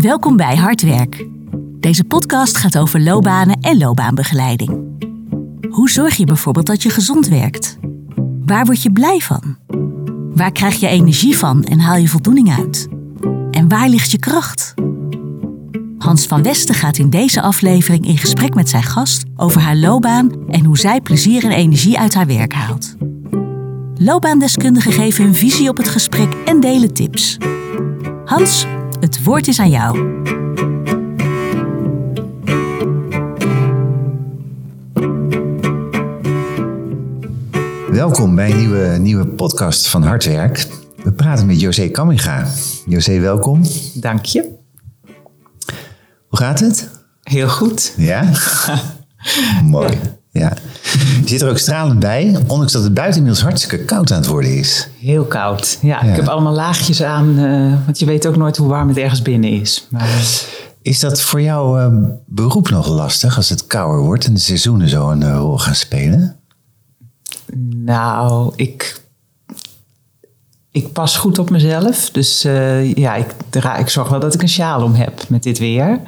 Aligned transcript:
Welkom 0.00 0.36
bij 0.36 0.56
Hardwerk. 0.56 1.26
Deze 1.80 2.04
podcast 2.04 2.56
gaat 2.56 2.78
over 2.78 3.00
loopbanen 3.00 3.60
en 3.60 3.78
loopbaanbegeleiding. 3.78 4.84
Hoe 5.70 5.90
zorg 5.90 6.16
je 6.16 6.24
bijvoorbeeld 6.24 6.66
dat 6.66 6.82
je 6.82 6.90
gezond 6.90 7.28
werkt? 7.28 7.78
Waar 8.44 8.64
word 8.64 8.82
je 8.82 8.92
blij 8.92 9.18
van? 9.18 9.56
Waar 10.34 10.52
krijg 10.52 10.80
je 10.80 10.86
energie 10.86 11.38
van 11.38 11.64
en 11.64 11.80
haal 11.80 11.96
je 11.96 12.08
voldoening 12.08 12.52
uit? 12.52 12.88
En 13.50 13.68
waar 13.68 13.88
ligt 13.88 14.10
je 14.10 14.18
kracht? 14.18 14.74
Hans 15.98 16.26
van 16.26 16.42
Westen 16.42 16.74
gaat 16.74 16.98
in 16.98 17.10
deze 17.10 17.42
aflevering 17.42 18.06
in 18.06 18.18
gesprek 18.18 18.54
met 18.54 18.68
zijn 18.68 18.82
gast 18.82 19.24
over 19.36 19.60
haar 19.60 19.76
loopbaan 19.76 20.48
en 20.48 20.64
hoe 20.64 20.78
zij 20.78 21.00
plezier 21.00 21.44
en 21.44 21.52
energie 21.52 21.98
uit 21.98 22.14
haar 22.14 22.26
werk 22.26 22.52
haalt. 22.52 22.96
Loopbaandeskundigen 23.94 24.92
geven 24.92 25.24
hun 25.24 25.34
visie 25.34 25.68
op 25.68 25.76
het 25.76 25.88
gesprek 25.88 26.34
en 26.44 26.60
delen 26.60 26.94
tips. 26.94 27.36
Hans, 28.24 28.66
het 29.00 29.22
woord 29.22 29.48
is 29.48 29.60
aan 29.60 29.70
jou. 29.70 30.18
Welkom 37.92 38.34
bij 38.34 38.50
een 38.50 38.56
nieuwe, 38.56 38.96
nieuwe 39.00 39.26
podcast 39.26 39.88
van 39.88 40.02
Hardwerk. 40.02 40.66
We 41.04 41.12
praten 41.12 41.46
met 41.46 41.60
José 41.60 41.88
Kamminga. 41.88 42.46
José, 42.86 43.20
welkom. 43.20 43.62
Dank 43.94 44.24
je. 44.24 44.48
Hoe 46.28 46.38
gaat 46.38 46.60
het? 46.60 46.90
Heel 47.22 47.48
goed. 47.48 47.94
Ja? 47.96 48.30
Mooi. 49.64 49.98
Ja. 50.30 50.52
Je 50.92 51.22
zit 51.28 51.40
er 51.42 51.48
ook 51.50 51.58
stralend 51.58 51.98
bij, 52.00 52.36
ondanks 52.46 52.72
dat 52.72 52.82
het 52.82 52.94
buiten 52.94 53.16
inmiddels 53.16 53.44
hartstikke 53.44 53.84
koud 53.84 54.10
aan 54.10 54.18
het 54.18 54.26
worden 54.26 54.58
is. 54.58 54.88
Heel 54.98 55.24
koud. 55.24 55.78
Ja, 55.82 56.04
Ja. 56.04 56.10
ik 56.10 56.16
heb 56.16 56.28
allemaal 56.28 56.52
laagjes 56.52 57.02
aan, 57.02 57.38
eh, 57.38 57.84
want 57.84 57.98
je 57.98 58.06
weet 58.06 58.26
ook 58.26 58.36
nooit 58.36 58.56
hoe 58.56 58.68
warm 58.68 58.88
het 58.88 58.96
ergens 58.96 59.22
binnen 59.22 59.50
is. 59.50 59.86
Maar 59.90 60.02
eh, 60.08 60.20
Is 60.82 61.00
dat 61.00 61.20
voor 61.22 61.40
jouw 61.42 61.78
eh, 61.78 61.96
beroep 62.26 62.68
nog 62.70 62.88
lastig 62.88 63.36
als 63.36 63.48
het 63.48 63.66
kouder 63.66 64.00
wordt 64.00 64.24
en 64.24 64.34
de 64.34 64.40
seizoenen 64.40 64.88
zo 64.88 65.10
een 65.10 65.38
rol 65.38 65.58
gaan 65.58 65.74
spelen? 65.74 66.36
nou, 67.84 68.52
ik, 68.56 69.00
ik 70.70 70.92
pas 70.92 71.16
goed 71.16 71.38
op 71.38 71.50
mezelf. 71.50 72.10
Dus 72.10 72.42
ja, 72.94 73.14
ik, 73.14 73.34
ik 73.78 73.88
zorg 73.88 74.08
wel 74.08 74.20
dat 74.20 74.34
ik 74.34 74.42
een 74.42 74.48
sjaal 74.48 74.82
om 74.82 74.94
heb 74.94 75.28
met 75.28 75.42
dit 75.42 75.58
weer. 75.58 76.00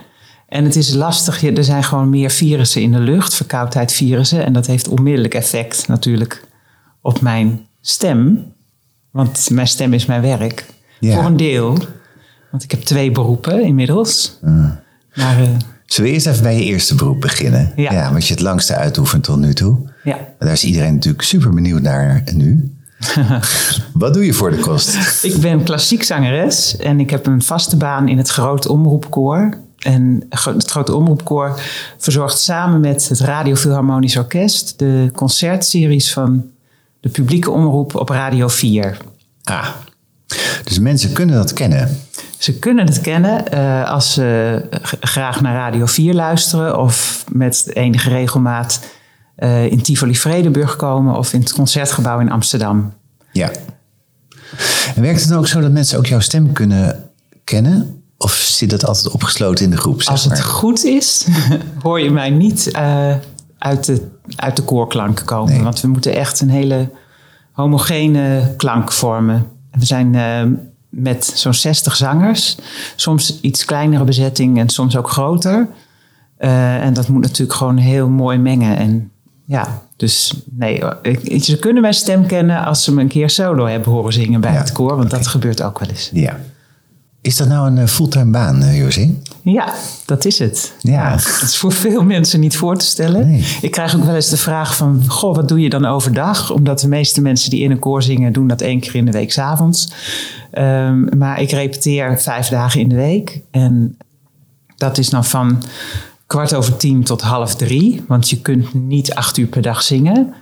En 0.53 0.65
het 0.65 0.77
is 0.77 0.95
lastig, 0.95 1.41
je- 1.41 1.53
er 1.53 1.65
zijn 1.65 1.85
gewoon 1.85 2.11
meer 2.11 2.31
virussen 2.31 2.83
in 2.83 2.93
de 2.93 2.99
lucht, 2.99 3.35
verkoudheidvirussen. 3.35 4.45
En 4.45 4.53
dat 4.53 4.67
heeft 4.67 4.89
onmiddellijk 4.89 5.35
effect 5.35 5.89
natuurlijk 5.89 6.45
op 7.01 7.21
mijn 7.21 7.61
stem. 7.81 8.45
Want 9.11 9.51
mijn 9.51 9.67
stem 9.67 9.93
is 9.93 10.07
mijn 10.07 10.23
werk. 10.23 10.67
Ja. 11.01 11.15
Voor 11.15 11.25
een 11.25 11.37
deel. 11.37 11.79
Want 12.51 12.63
ik 12.63 12.71
heb 12.71 12.81
twee 12.81 13.11
beroepen 13.11 13.63
inmiddels. 13.63 14.39
Maar 15.15 15.41
eh, 15.41 15.49
Zullen 15.87 16.11
we 16.11 16.17
eerst 16.17 16.27
even 16.27 16.43
bij 16.43 16.55
je 16.57 16.65
eerste 16.65 16.95
beroep 16.95 17.21
beginnen? 17.21 17.73
Ja. 17.77 18.13
wat 18.13 18.27
je 18.27 18.33
het 18.35 18.43
langste 18.43 18.75
uitoefent 18.75 19.25
tot 19.25 19.39
nu 19.39 19.55
toe. 19.55 19.79
ja, 20.05 20.19
Daar 20.39 20.53
is 20.53 20.65
iedereen 20.65 20.95
natuurlijk 20.95 21.23
super 21.23 21.51
benieuwd 21.55 21.83
naar 21.83 22.23
nu. 22.35 22.77
Wat 23.93 24.15
doe 24.15 24.25
je 24.27 24.33
voor 24.33 24.51
de 24.51 24.59
kost? 24.59 25.25
ik 25.25 25.37
ben 25.41 25.63
klassiek 25.63 26.03
zangeres. 26.03 26.77
En 26.77 27.01
ik 27.01 27.11
heb 27.11 27.27
een 27.27 27.43
vaste 27.43 27.77
baan 27.77 28.09
in 28.09 28.19
het 28.19 28.29
Groot 28.29 28.67
Omroepkoor. 28.67 29.59
En 29.83 30.27
het 30.29 30.71
Grote 30.71 30.95
Omroepkoor 30.95 31.61
verzorgt 31.99 32.39
samen 32.39 32.81
met 32.81 33.09
het 33.09 33.21
Radio 33.21 33.55
Philharmonisch 33.55 34.17
Orkest... 34.17 34.79
de 34.79 35.11
concertseries 35.15 36.13
van 36.13 36.51
de 37.01 37.09
publieke 37.09 37.51
omroep 37.51 37.95
op 37.95 38.09
Radio 38.09 38.49
4. 38.49 38.97
Ah, 39.45 39.69
dus 40.65 40.79
mensen 40.79 41.13
kunnen 41.13 41.35
dat 41.35 41.53
kennen. 41.53 41.99
Ze 42.39 42.59
kunnen 42.59 42.87
het 42.87 43.01
kennen 43.01 43.53
eh, 43.53 43.91
als 43.91 44.13
ze 44.13 44.61
graag 45.01 45.41
naar 45.41 45.55
Radio 45.55 45.87
4 45.87 46.15
luisteren 46.15 46.79
of 46.79 47.25
met 47.33 47.71
enige 47.73 48.09
regelmaat 48.09 48.81
eh, 49.35 49.71
in 49.71 49.83
Tivoli 49.83 50.17
Vredenburg 50.17 50.77
komen 50.77 51.17
of 51.17 51.33
in 51.33 51.41
het 51.41 51.53
concertgebouw 51.53 52.21
in 52.21 52.31
Amsterdam. 52.31 52.95
Ja. 53.33 53.51
En 54.95 55.03
werkt 55.03 55.21
het 55.21 55.29
dan 55.29 55.39
ook 55.39 55.47
zo 55.47 55.61
dat 55.61 55.73
mensen 55.73 55.99
ook 55.99 56.07
jouw 56.07 56.21
stem 56.21 56.53
kunnen 56.53 57.11
kennen? 57.45 58.02
Of 58.23 58.33
zit 58.33 58.71
dat 58.71 58.87
altijd 58.87 59.09
opgesloten 59.11 59.65
in 59.65 59.71
de 59.71 59.77
groep? 59.77 60.03
Zeg 60.03 60.13
Als 60.13 60.25
het 60.25 60.33
maar? 60.33 60.43
goed 60.43 60.85
is, 60.85 61.27
hoor 61.83 62.01
je 62.01 62.11
mij 62.11 62.31
niet 62.31 62.71
eh, 62.71 63.15
uit, 63.59 63.85
de, 63.87 64.09
uit 64.37 64.57
de 64.57 64.63
koorklank 64.63 65.23
komen. 65.25 65.53
Nee. 65.53 65.63
Want 65.63 65.81
we 65.81 65.89
moeten 65.89 66.15
echt 66.15 66.41
een 66.41 66.51
hele 66.51 66.91
homogene 67.53 68.55
klank 68.57 68.93
vormen. 68.93 69.47
En 69.71 69.79
We 69.81 69.87
zijn 69.87 70.15
eh, 70.15 70.43
met 70.89 71.33
zo'n 71.35 71.55
60 71.55 71.97
zangers. 71.97 72.57
Soms 72.97 73.39
iets 73.41 73.65
kleinere 73.65 74.05
bezetting 74.05 74.59
en 74.59 74.69
soms 74.69 74.97
ook 74.97 75.11
groter. 75.11 75.69
Eh, 76.37 76.85
en 76.85 76.93
dat 76.95 77.09
moet 77.09 77.23
natuurlijk 77.23 77.59
gewoon 77.59 77.77
heel 77.77 78.09
mooi 78.09 78.39
mengen. 78.39 78.77
En 78.77 79.11
ja, 79.45 79.83
dus 79.97 80.35
nee, 80.51 80.83
ik- 81.03 81.45
ze 81.45 81.59
kunnen 81.59 81.83
mijn 81.83 81.95
stem 81.95 82.27
kennen 82.27 82.65
als 82.65 82.85
ze 82.85 82.93
me 82.95 83.01
een 83.01 83.09
keer 83.09 83.31
solo 83.31 83.67
hebben 83.67 83.93
horen 83.93 84.13
zingen 84.13 84.41
bij 84.41 84.53
Ja, 84.53 84.59
het 84.59 84.73
koor. 84.73 84.97
Want 84.97 85.11
dat 85.11 85.27
gebeurt 85.27 85.63
ook 85.63 85.79
wel 85.79 85.89
eens. 85.89 86.11
Ja. 86.13 86.39
Is 87.23 87.37
dat 87.37 87.49
nou 87.49 87.67
een 87.67 87.79
eh, 87.79 87.87
fulltime 87.87 88.31
baan, 88.31 88.63
eh, 88.63 88.79
José? 88.79 89.15
Ja, 89.43 89.75
dat 90.05 90.25
is 90.25 90.39
het. 90.39 90.73
Ja. 90.81 91.11
Dat 91.11 91.43
is 91.43 91.57
voor 91.57 91.73
veel 91.73 92.05
mensen 92.05 92.41
niet 92.41 92.57
voor 92.57 92.77
te 92.77 92.85
stellen. 92.85 93.31
Nee. 93.31 93.45
Ik 93.61 93.71
krijg 93.71 93.97
ook 93.97 94.05
wel 94.05 94.15
eens 94.15 94.29
de 94.29 94.37
vraag 94.37 94.77
van... 94.77 95.05
Goh, 95.09 95.35
wat 95.35 95.49
doe 95.49 95.61
je 95.61 95.69
dan 95.69 95.85
overdag? 95.85 96.51
Omdat 96.51 96.81
de 96.81 96.89
meeste 96.89 97.21
mensen 97.21 97.51
die 97.51 97.63
in 97.63 97.71
een 97.71 97.79
koor 97.79 98.03
zingen... 98.03 98.33
doen 98.33 98.47
dat 98.47 98.61
één 98.61 98.81
keer 98.81 98.95
in 98.95 99.05
de 99.05 99.11
week 99.11 99.33
s'avonds. 99.33 99.93
Ehm 100.51 101.19
maar 101.19 101.41
ik 101.41 101.51
repeteer 101.51 102.21
vijf 102.21 102.49
dagen 102.49 102.81
in 102.81 102.89
de 102.89 102.95
week. 102.95 103.41
En 103.51 103.97
dat 104.77 104.99
is 104.99 105.11
dan 105.11 105.25
van 105.25 105.63
kwart 106.27 106.55
over 106.55 106.77
tien 106.77 107.05
tot 107.05 107.21
half 107.21 107.55
drie. 107.55 108.05
Want 108.09 108.31
je 108.31 108.41
kunt 108.41 108.75
niet 108.75 109.15
acht 109.15 109.37
uur 109.37 109.47
per 109.47 109.63
dag 109.63 109.83
zingen. 109.83 110.35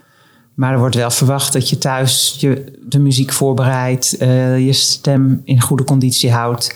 Maar 0.60 0.72
er 0.72 0.78
wordt 0.78 0.94
wel 0.94 1.10
verwacht 1.10 1.52
dat 1.52 1.68
je 1.68 1.78
thuis 1.78 2.36
je, 2.38 2.78
de 2.88 2.98
muziek 2.98 3.32
voorbereidt... 3.32 4.16
eh, 4.16 4.66
je 4.66 4.72
stem 4.72 5.40
in 5.44 5.60
goede 5.60 5.84
conditie 5.84 6.30
houdt 6.30 6.74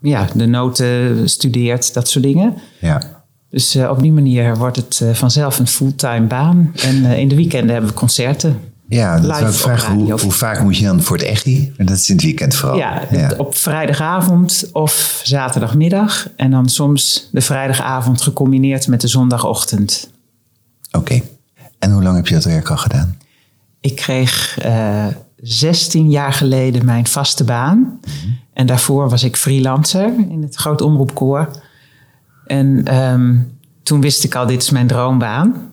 ja, 0.00 0.28
de 0.34 0.46
noten 0.46 1.28
studeert, 1.28 1.94
dat 1.94 2.08
soort 2.08 2.24
dingen. 2.24 2.54
Ja. 2.80 3.02
Dus 3.50 3.74
eh, 3.74 3.90
op 3.90 4.00
die 4.00 4.12
manier 4.12 4.56
wordt 4.56 4.76
het 4.76 5.00
eh, 5.02 5.14
vanzelf 5.14 5.58
een 5.58 5.66
fulltime 5.66 6.26
baan. 6.26 6.72
En 6.74 7.04
in 7.04 7.28
de 7.28 7.34
weekenden 7.34 7.70
hebben 7.70 7.90
we 7.90 7.96
concerten. 7.96 8.60
Ja, 8.88 9.20
dat 9.20 9.40
Live 9.40 9.52
vragen. 9.52 9.94
Hoe, 9.94 10.20
hoe 10.20 10.32
vaak 10.32 10.62
moet 10.62 10.76
je 10.76 10.84
dan 10.84 11.02
voor 11.02 11.18
het? 11.18 11.42
En 11.76 11.86
dat 11.86 11.96
is 11.96 12.08
in 12.08 12.14
het 12.14 12.24
weekend 12.24 12.54
vooral. 12.54 12.76
Ja, 12.76 13.08
op 13.36 13.56
vrijdagavond 13.56 14.68
of 14.72 15.20
zaterdagmiddag. 15.24 16.28
En 16.36 16.50
dan 16.50 16.68
soms 16.68 17.28
de 17.32 17.40
vrijdagavond 17.40 18.22
gecombineerd 18.22 18.86
met 18.86 19.00
de 19.00 19.08
zondagochtend. 19.08 20.10
Oké. 20.92 21.20
En 21.82 21.92
hoe 21.92 22.02
lang 22.02 22.16
heb 22.16 22.26
je 22.26 22.34
dat 22.34 22.44
werk 22.44 22.70
al 22.70 22.76
gedaan? 22.76 23.16
Ik 23.80 23.96
kreeg 23.96 24.58
eh 24.58 25.06
16 25.36 26.10
jaar 26.10 26.32
geleden 26.32 26.84
mijn 26.84 27.06
vaste 27.06 27.44
baan. 27.44 28.00
En 28.52 28.66
daarvoor 28.66 29.08
was 29.08 29.22
ik 29.22 29.36
freelancer 29.36 30.14
in 30.28 30.42
het 30.42 30.54
Groot 30.54 30.80
Omroepkoor. 30.80 31.48
En 32.46 32.84
ehm, 32.84 33.36
toen 33.82 34.00
wist 34.00 34.24
ik 34.24 34.34
al, 34.34 34.46
dit 34.46 34.62
is 34.62 34.70
mijn 34.70 34.86
droombaan. 34.86 35.72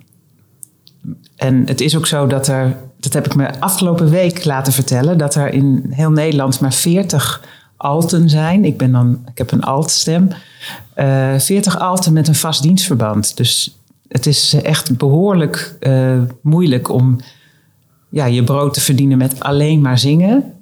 En 1.35 1.63
het 1.65 1.81
is 1.81 1.97
ook 1.97 2.07
zo 2.07 2.27
dat 2.27 2.47
er, 2.47 2.75
dat 2.99 3.13
heb 3.13 3.25
ik 3.25 3.35
me 3.35 3.59
afgelopen 3.59 4.09
week 4.09 4.45
laten 4.45 4.73
vertellen, 4.73 5.17
dat 5.17 5.35
er 5.35 5.53
in 5.53 5.85
heel 5.89 6.11
Nederland 6.11 6.59
maar 6.59 6.73
40 6.73 7.43
alten 7.77 8.29
zijn. 8.29 8.65
Ik, 8.65 8.77
ben 8.77 8.91
dan, 8.91 9.21
ik 9.31 9.37
heb 9.37 9.51
een 9.51 9.63
altstem. 9.63 10.27
Eh 10.93 11.39
40 11.39 11.79
alten 11.79 12.13
met 12.13 12.27
een 12.27 12.35
vast 12.35 12.61
dienstverband. 12.61 13.37
Dus 13.37 13.78
het 14.09 14.25
is 14.25 14.53
echt 14.53 14.97
behoorlijk 14.97 15.75
eh, 15.79 16.21
moeilijk 16.41 16.89
om 16.89 17.17
ja, 18.09 18.25
je 18.25 18.43
brood 18.43 18.73
te 18.73 18.81
verdienen 18.81 19.17
met 19.17 19.39
alleen 19.39 19.81
maar 19.81 19.99
zingen. 19.99 20.53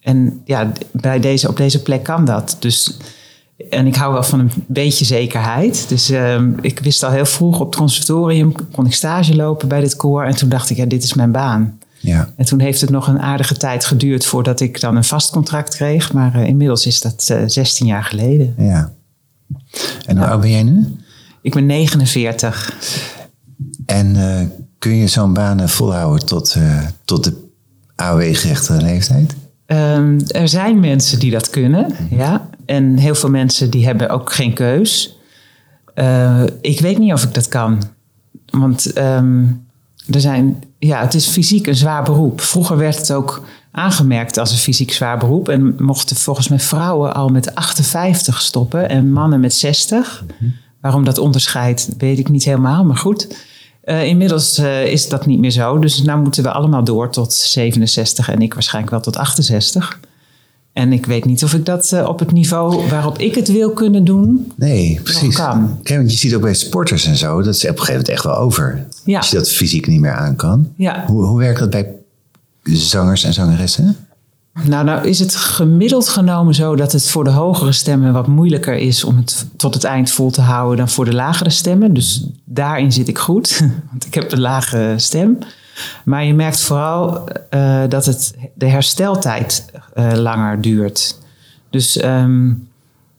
En 0.00 0.42
ja, 0.44 0.72
bij 0.90 1.20
deze, 1.20 1.48
op 1.48 1.56
deze 1.56 1.82
plek 1.82 2.02
kan 2.02 2.24
dat. 2.24 2.56
Dus, 2.58 2.96
en 3.70 3.86
ik 3.86 3.94
hou 3.94 4.12
wel 4.12 4.22
van 4.22 4.40
een 4.40 4.50
beetje 4.66 5.04
zekerheid. 5.04 5.88
Dus 5.88 6.10
ehm, 6.10 6.52
ik 6.60 6.78
wist 6.78 7.02
al 7.02 7.10
heel 7.10 7.26
vroeg 7.26 7.60
op 7.60 7.66
het 7.66 7.76
conservatorium, 7.76 8.52
kon 8.72 8.86
ik 8.86 8.94
stage 8.94 9.36
lopen 9.36 9.68
bij 9.68 9.80
dit 9.80 9.96
koor. 9.96 10.24
En 10.24 10.36
toen 10.36 10.48
dacht 10.48 10.70
ik, 10.70 10.76
ja, 10.76 10.84
dit 10.84 11.02
is 11.02 11.14
mijn 11.14 11.32
baan. 11.32 11.78
Ja. 11.98 12.32
En 12.36 12.44
toen 12.44 12.60
heeft 12.60 12.80
het 12.80 12.90
nog 12.90 13.06
een 13.06 13.20
aardige 13.20 13.56
tijd 13.56 13.84
geduurd 13.84 14.26
voordat 14.26 14.60
ik 14.60 14.80
dan 14.80 14.96
een 14.96 15.04
vast 15.04 15.30
contract 15.30 15.74
kreeg. 15.74 16.12
Maar 16.12 16.34
eh, 16.34 16.46
inmiddels 16.46 16.86
is 16.86 17.00
dat 17.00 17.28
eh 17.30 17.42
16 17.46 17.86
jaar 17.86 18.04
geleden. 18.04 18.54
ja. 18.58 18.92
En 20.06 20.16
hoe 20.16 20.26
oud 20.26 20.40
ben 20.40 20.50
jij 20.50 20.62
nu? 20.62 20.96
Ik 21.42 21.54
ben 21.54 21.66
49. 21.66 22.74
En 23.86 24.16
eh, 24.16 24.46
kun 24.78 24.96
je 24.96 25.06
zo'n 25.06 25.32
baan 25.32 25.68
volhouden 25.68 26.26
tot, 26.26 26.54
eh, 26.54 26.86
tot 27.04 27.24
de 27.24 27.50
AOW-gerechtigde 27.94 28.82
leeftijd? 28.82 29.34
Ehm, 29.66 30.20
er 30.28 30.48
zijn 30.48 30.80
mensen 30.80 31.18
die 31.18 31.30
dat 31.30 31.50
kunnen, 31.50 31.94
ja. 32.10 32.48
En 32.66 32.96
heel 32.96 33.14
veel 33.14 33.30
mensen 33.30 33.70
die 33.70 33.84
hebben 33.84 34.08
ook 34.08 34.32
geen 34.32 34.52
keus. 34.52 35.18
Eh, 35.94 36.42
ik 36.60 36.80
weet 36.80 36.98
niet 36.98 37.12
of 37.12 37.22
ik 37.22 37.34
dat 37.34 37.48
kan. 37.48 37.82
Want 38.50 38.92
ehm, 38.92 39.44
er 40.10 40.20
zijn, 40.20 40.62
ja, 40.78 41.00
het 41.00 41.14
is 41.14 41.26
fysiek 41.26 41.66
een 41.66 41.76
zwaar 41.76 42.02
beroep. 42.02 42.40
Vroeger 42.40 42.76
werd 42.76 42.98
het 42.98 43.12
ook 43.12 43.44
aangemerkt 43.70 44.38
als 44.38 44.50
een 44.50 44.58
fysiek 44.58 44.92
zwaar 44.92 45.18
beroep. 45.18 45.48
En 45.48 45.74
mochten 45.78 46.16
volgens 46.16 46.48
mij 46.48 46.60
vrouwen 46.60 47.14
al 47.14 47.28
met 47.28 47.54
58 47.54 48.40
stoppen 48.40 48.88
en 48.88 49.12
mannen 49.12 49.40
met 49.40 49.54
60. 49.54 50.24
Waarom 50.82 51.04
dat 51.04 51.18
onderscheid, 51.18 51.88
weet 51.98 52.18
ik 52.18 52.28
niet 52.28 52.44
helemaal, 52.44 52.84
maar 52.84 52.96
goed. 52.96 53.36
Uh, 53.84 54.04
inmiddels 54.04 54.58
uh, 54.58 54.86
is 54.86 55.08
dat 55.08 55.26
niet 55.26 55.38
meer 55.38 55.50
zo. 55.50 55.78
Dus 55.78 56.02
nu 56.02 56.16
moeten 56.16 56.42
we 56.42 56.50
allemaal 56.50 56.84
door 56.84 57.10
tot 57.10 57.32
67 57.32 58.30
en 58.30 58.40
ik 58.40 58.54
waarschijnlijk 58.54 58.92
wel 58.92 59.02
tot 59.02 59.16
68. 59.16 60.00
En 60.72 60.92
ik 60.92 61.06
weet 61.06 61.24
niet 61.24 61.44
of 61.44 61.54
ik 61.54 61.64
dat 61.64 61.90
uh, 61.94 62.08
op 62.08 62.18
het 62.18 62.32
niveau 62.32 62.88
waarop 62.88 63.18
ik 63.18 63.34
het 63.34 63.48
wil 63.48 63.70
kunnen 63.70 64.04
doen. 64.04 64.52
Nee, 64.56 65.00
precies. 65.02 65.36
Kan. 65.36 65.78
Kijk, 65.82 65.98
want 65.98 66.12
je 66.12 66.18
ziet 66.18 66.34
ook 66.34 66.42
bij 66.42 66.54
sporters 66.54 67.06
en 67.06 67.16
zo, 67.16 67.42
dat 67.42 67.54
is 67.54 67.62
op 67.62 67.68
een 67.70 67.78
gegeven 67.78 67.92
moment 67.92 68.08
echt 68.08 68.24
wel 68.24 68.36
over. 68.36 68.86
Ja. 69.04 69.18
Als 69.18 69.30
je 69.30 69.36
dat 69.36 69.50
fysiek 69.50 69.86
niet 69.86 70.00
meer 70.00 70.14
aan 70.14 70.36
kan. 70.36 70.72
Ja. 70.76 71.04
Hoe, 71.06 71.24
hoe 71.24 71.38
werkt 71.38 71.58
dat 71.58 71.70
bij 71.70 71.96
zangers 72.62 73.24
en 73.24 73.32
zangeressen? 73.32 73.96
Nou, 74.52 74.84
nou 74.84 75.08
is 75.08 75.18
het 75.18 75.36
gemiddeld 75.36 76.08
genomen 76.08 76.54
zo 76.54 76.76
dat 76.76 76.92
het 76.92 77.10
voor 77.10 77.24
de 77.24 77.30
hogere 77.30 77.72
stemmen 77.72 78.12
wat 78.12 78.26
moeilijker 78.26 78.74
is 78.74 79.04
om 79.04 79.16
het 79.16 79.46
tot 79.56 79.74
het 79.74 79.84
eind 79.84 80.10
vol 80.10 80.30
te 80.30 80.40
houden 80.40 80.76
dan 80.76 80.88
voor 80.88 81.04
de 81.04 81.14
lagere 81.14 81.50
stemmen. 81.50 81.94
Dus 81.94 82.26
daarin 82.44 82.92
zit 82.92 83.08
ik 83.08 83.18
goed, 83.18 83.60
want 83.90 84.06
ik 84.06 84.14
heb 84.14 84.32
een 84.32 84.40
lage 84.40 84.94
stem. 84.96 85.38
Maar 86.04 86.24
je 86.24 86.34
merkt 86.34 86.60
vooral 86.60 87.28
uh, 87.50 87.82
dat 87.88 88.06
het, 88.06 88.34
de 88.54 88.68
hersteltijd 88.68 89.70
uh, 89.94 90.12
langer 90.12 90.60
duurt. 90.60 91.18
Dus 91.70 92.02
um, 92.04 92.68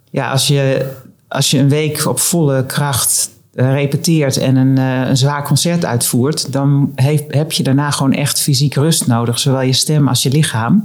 ja, 0.10 0.32
als 0.32 0.48
je, 0.48 0.92
als 1.28 1.52
je 1.52 1.58
een 1.60 1.70
week 1.70 2.06
op 2.06 2.20
volle 2.20 2.66
kracht 2.66 3.30
repeteert 3.56 4.38
en 4.38 4.56
een, 4.56 4.78
een, 4.78 5.18
zwaar 5.18 5.44
concert 5.44 5.86
uitvoert, 5.86 6.52
dan 6.52 6.92
heeft, 6.96 7.24
heb 7.28 7.52
je 7.52 7.64
daarna 7.64 7.92
gewoon 7.92 8.14
echt 8.14 8.42
fysiek 8.42 8.74
rust 8.74 9.08
nodig, 9.08 9.40
zowel 9.40 9.62
je 9.62 9.74
stem 9.74 10.08
als 10.08 10.24
je 10.24 10.30
lichaam. 10.32 10.84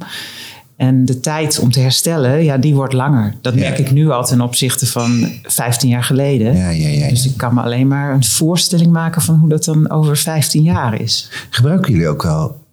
En 0.76 1.04
de 1.04 1.20
tijd 1.20 1.58
om 1.58 1.70
te 1.72 1.80
herstellen, 1.80 2.44
ja, 2.44 2.56
die 2.56 2.74
wordt 2.74 2.92
langer. 2.92 3.34
Dat 3.40 3.54
Ja. 3.54 3.60
merk 3.60 3.78
ik 3.78 3.90
nu 3.90 4.10
al 4.10 4.24
ten 4.26 4.40
opzichte 4.40 4.86
van 4.86 5.28
15 5.42 5.88
jaar 5.88 6.04
geleden. 6.04 6.56
Ja, 6.56 6.68
ja. 6.68 7.08
Dus 7.08 7.26
ik 7.26 7.36
kan 7.36 7.54
me 7.54 7.62
alleen 7.62 7.88
maar 7.88 8.12
een 8.14 8.24
voorstelling 8.24 8.92
maken 8.92 9.22
van 9.22 9.34
hoe 9.34 9.48
dat 9.48 9.64
dan 9.64 9.90
over 9.90 10.16
15 10.16 10.62
jaar 10.62 11.00
is. 11.00 11.30
Gebruiken 11.50 11.92
jullie 11.92 12.08
ook 12.08 12.22
wel 12.22 12.66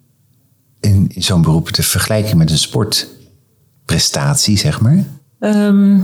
in, 0.80 1.06
in 1.08 1.22
zo'n 1.22 1.42
beroep 1.42 1.72
de 1.74 1.82
vergelijking 1.82 2.34
met 2.34 2.50
een 2.50 2.58
sportprestatie, 2.58 4.58
zeg 4.58 4.80
maar? 4.80 5.04
Ehm, 5.40 5.98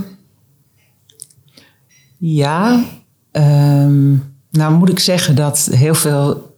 ja, 2.18 2.84
ehm, 3.32 4.12
nou 4.50 4.74
moet 4.74 4.88
ik 4.88 4.98
zeggen 4.98 5.34
dat 5.36 5.68
heel 5.72 5.94
veel 5.94 6.50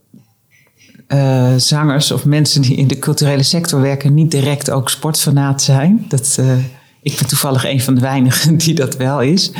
eh, 1.06 1.54
zangers 1.56 2.10
of 2.10 2.24
mensen 2.24 2.62
die 2.62 2.76
in 2.76 2.86
de 2.86 2.98
culturele 2.98 3.42
sector 3.42 3.80
werken 3.80 4.14
niet 4.14 4.30
direct 4.30 4.70
ook 4.70 4.88
sportfanaat 4.88 5.62
zijn. 5.62 6.04
Dat, 6.08 6.36
eh, 6.40 6.56
ik 7.02 7.16
ben 7.18 7.26
toevallig 7.28 7.64
een 7.64 7.80
van 7.80 7.94
de 7.94 8.00
weinigen 8.00 8.56
die 8.64 8.74
dat 8.74 8.96
wel 8.96 9.22
is. 9.22 9.52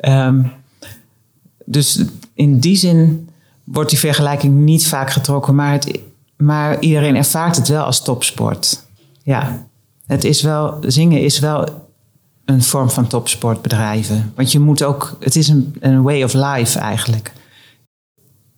Ehm, 0.00 0.42
dus 1.64 2.04
in 2.34 2.58
die 2.58 2.76
zin 2.76 3.28
wordt 3.64 3.90
die 3.90 3.98
vergelijking 3.98 4.54
niet 4.54 4.86
vaak 4.86 5.10
getrokken, 5.10 5.54
maar, 5.54 5.72
het, 5.72 5.98
maar 6.36 6.80
iedereen 6.80 7.16
ervaart 7.16 7.56
het 7.56 7.68
wel 7.68 7.84
als 7.84 8.02
topsport. 8.02 8.86
Ja, 9.22 9.66
het 10.06 10.24
is 10.24 10.42
wel, 10.42 10.78
zingen 10.80 11.20
is 11.20 11.38
wel 11.38 11.88
een 12.50 12.62
vorm 12.62 12.90
van 12.90 13.06
topsport 13.06 13.62
bedrijven. 13.62 14.32
Want 14.36 14.52
je 14.52 14.58
moet 14.58 14.82
ook, 14.82 15.16
het 15.20 15.36
is 15.36 15.48
een, 15.48 15.74
een 15.80 16.02
way 16.02 16.22
of 16.22 16.32
life 16.32 16.78
eigenlijk. 16.78 17.32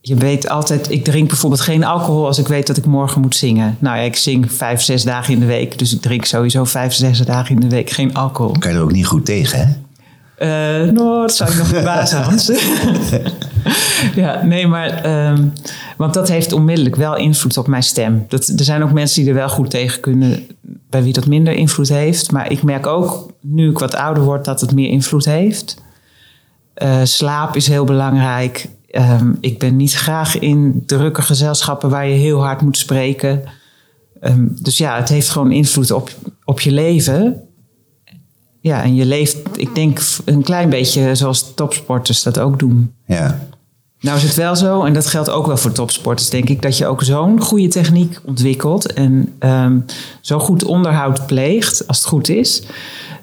Je 0.01 0.15
weet 0.15 0.49
altijd, 0.49 0.91
ik 0.91 1.05
drink 1.05 1.29
bijvoorbeeld 1.29 1.61
geen 1.61 1.85
alcohol 1.85 2.27
als 2.27 2.39
ik 2.39 2.49
weet 2.49 2.67
dat 2.67 2.77
ik 2.77 2.85
morgen 2.85 3.21
moet 3.21 3.37
zingen. 3.37 3.77
Nou 3.79 3.97
ja, 3.97 4.03
ik 4.03 4.17
zing 4.17 4.53
vijf, 4.53 4.81
zes 4.81 5.03
dagen 5.03 5.35
in 5.35 5.41
de 5.41 5.47
week, 5.47 5.79
dus 5.79 5.95
ik 5.95 6.01
drink 6.01 6.25
sowieso 6.25 6.65
vijf, 6.65 6.93
zes 6.93 7.19
dagen 7.19 7.55
in 7.55 7.61
de 7.61 7.69
week 7.69 7.91
geen 7.91 8.15
alcohol. 8.15 8.59
Kan 8.59 8.71
je 8.71 8.77
er 8.77 8.83
ook 8.83 8.93
niet 8.93 9.07
goed 9.07 9.25
tegen, 9.25 9.59
hè? 9.59 9.81
Uh, 10.43 10.93
nou, 10.93 11.21
dat 11.21 11.35
zou 11.35 11.51
ik 11.51 11.57
nog 11.57 11.67
verbazen, 11.67 12.23
Hans. 12.29 12.51
ja, 14.15 14.45
nee, 14.45 14.67
maar... 14.67 14.91
ehm, 14.91 15.47
want 15.97 16.15
dat 16.15 16.29
heeft 16.29 16.53
onmiddellijk 16.53 16.97
wel 16.97 17.17
invloed 17.17 17.57
op 17.57 17.67
mijn 17.67 17.83
stem. 17.83 18.25
Dat, 18.29 18.47
er 18.49 18.65
zijn 18.65 18.83
ook 18.83 18.93
mensen 18.93 19.21
die 19.21 19.31
er 19.31 19.37
wel 19.37 19.49
goed 19.49 19.71
tegen 19.71 20.01
kunnen... 20.01 20.47
bij 20.91 21.03
wie 21.03 21.13
dat 21.13 21.27
minder 21.27 21.55
invloed 21.55 21.89
heeft. 21.89 22.33
Maar 22.33 22.51
ik 22.51 22.63
merk 22.63 22.87
ook, 22.87 23.31
nu 23.41 23.71
ik 23.71 23.79
wat 23.79 23.95
ouder 23.95 24.23
word... 24.23 24.45
dat 24.45 24.61
het 24.61 24.75
meer 24.75 24.89
invloed 24.89 25.25
heeft. 25.25 25.77
Uh, 26.83 27.01
slaap 27.03 27.57
is 27.57 27.69
heel 27.69 27.85
belangrijk. 27.85 28.69
Um, 28.91 29.39
ik 29.41 29.59
ben 29.59 29.77
niet 29.77 29.95
graag 29.95 30.39
in 30.39 30.83
drukke 30.87 31.23
gezelschappen... 31.23 31.91
waar 31.91 32.07
je 32.07 32.15
heel 32.15 32.43
hard 32.43 32.61
moet 32.61 32.79
spreken. 32.79 33.43
Um, 34.21 34.57
dus 34.61 34.79
ja, 34.79 34.97
het 34.97 35.09
heeft 35.09 35.29
gewoon 35.29 35.53
invloed 35.53 35.91
op, 35.91 36.11
op 36.45 36.61
je 36.61 36.73
leven... 36.73 37.43
Ja, 38.63 38.83
en 38.83 38.95
je 38.95 39.07
leeft, 39.07 39.39
ik 39.57 39.75
denk, 39.75 40.01
een 40.25 40.43
klein 40.43 40.71
beetje 40.71 41.15
zoals 41.15 41.55
topsporters 41.55 42.23
dat 42.23 42.39
ook 42.39 42.59
doen. 42.59 42.95
Ja. 43.07 43.39
Nou 44.01 44.17
is 44.17 44.23
het 44.23 44.35
wel 44.35 44.57
zo, 44.57 44.85
en 44.85 44.93
dat 44.93 45.07
geldt 45.07 45.31
ook 45.31 45.47
wel 45.47 45.57
voor 45.57 45.73
topsporters, 45.73 46.31
denk 46.31 46.49
ik, 46.49 46.63
dat 46.63 46.79
je 46.79 46.87
ook 46.87 47.03
zo'n 47.03 47.41
goede 47.41 47.69
techniek 47.69 48.19
ontwikkelt 48.25 48.93
en 48.93 49.35
um, 49.39 49.85
zo 50.21 50.39
goed 50.39 50.65
onderhoud 50.65 51.27
pleegt, 51.27 51.87
als 51.87 51.99
het 51.99 52.07
goed 52.07 52.29
is, 52.29 52.63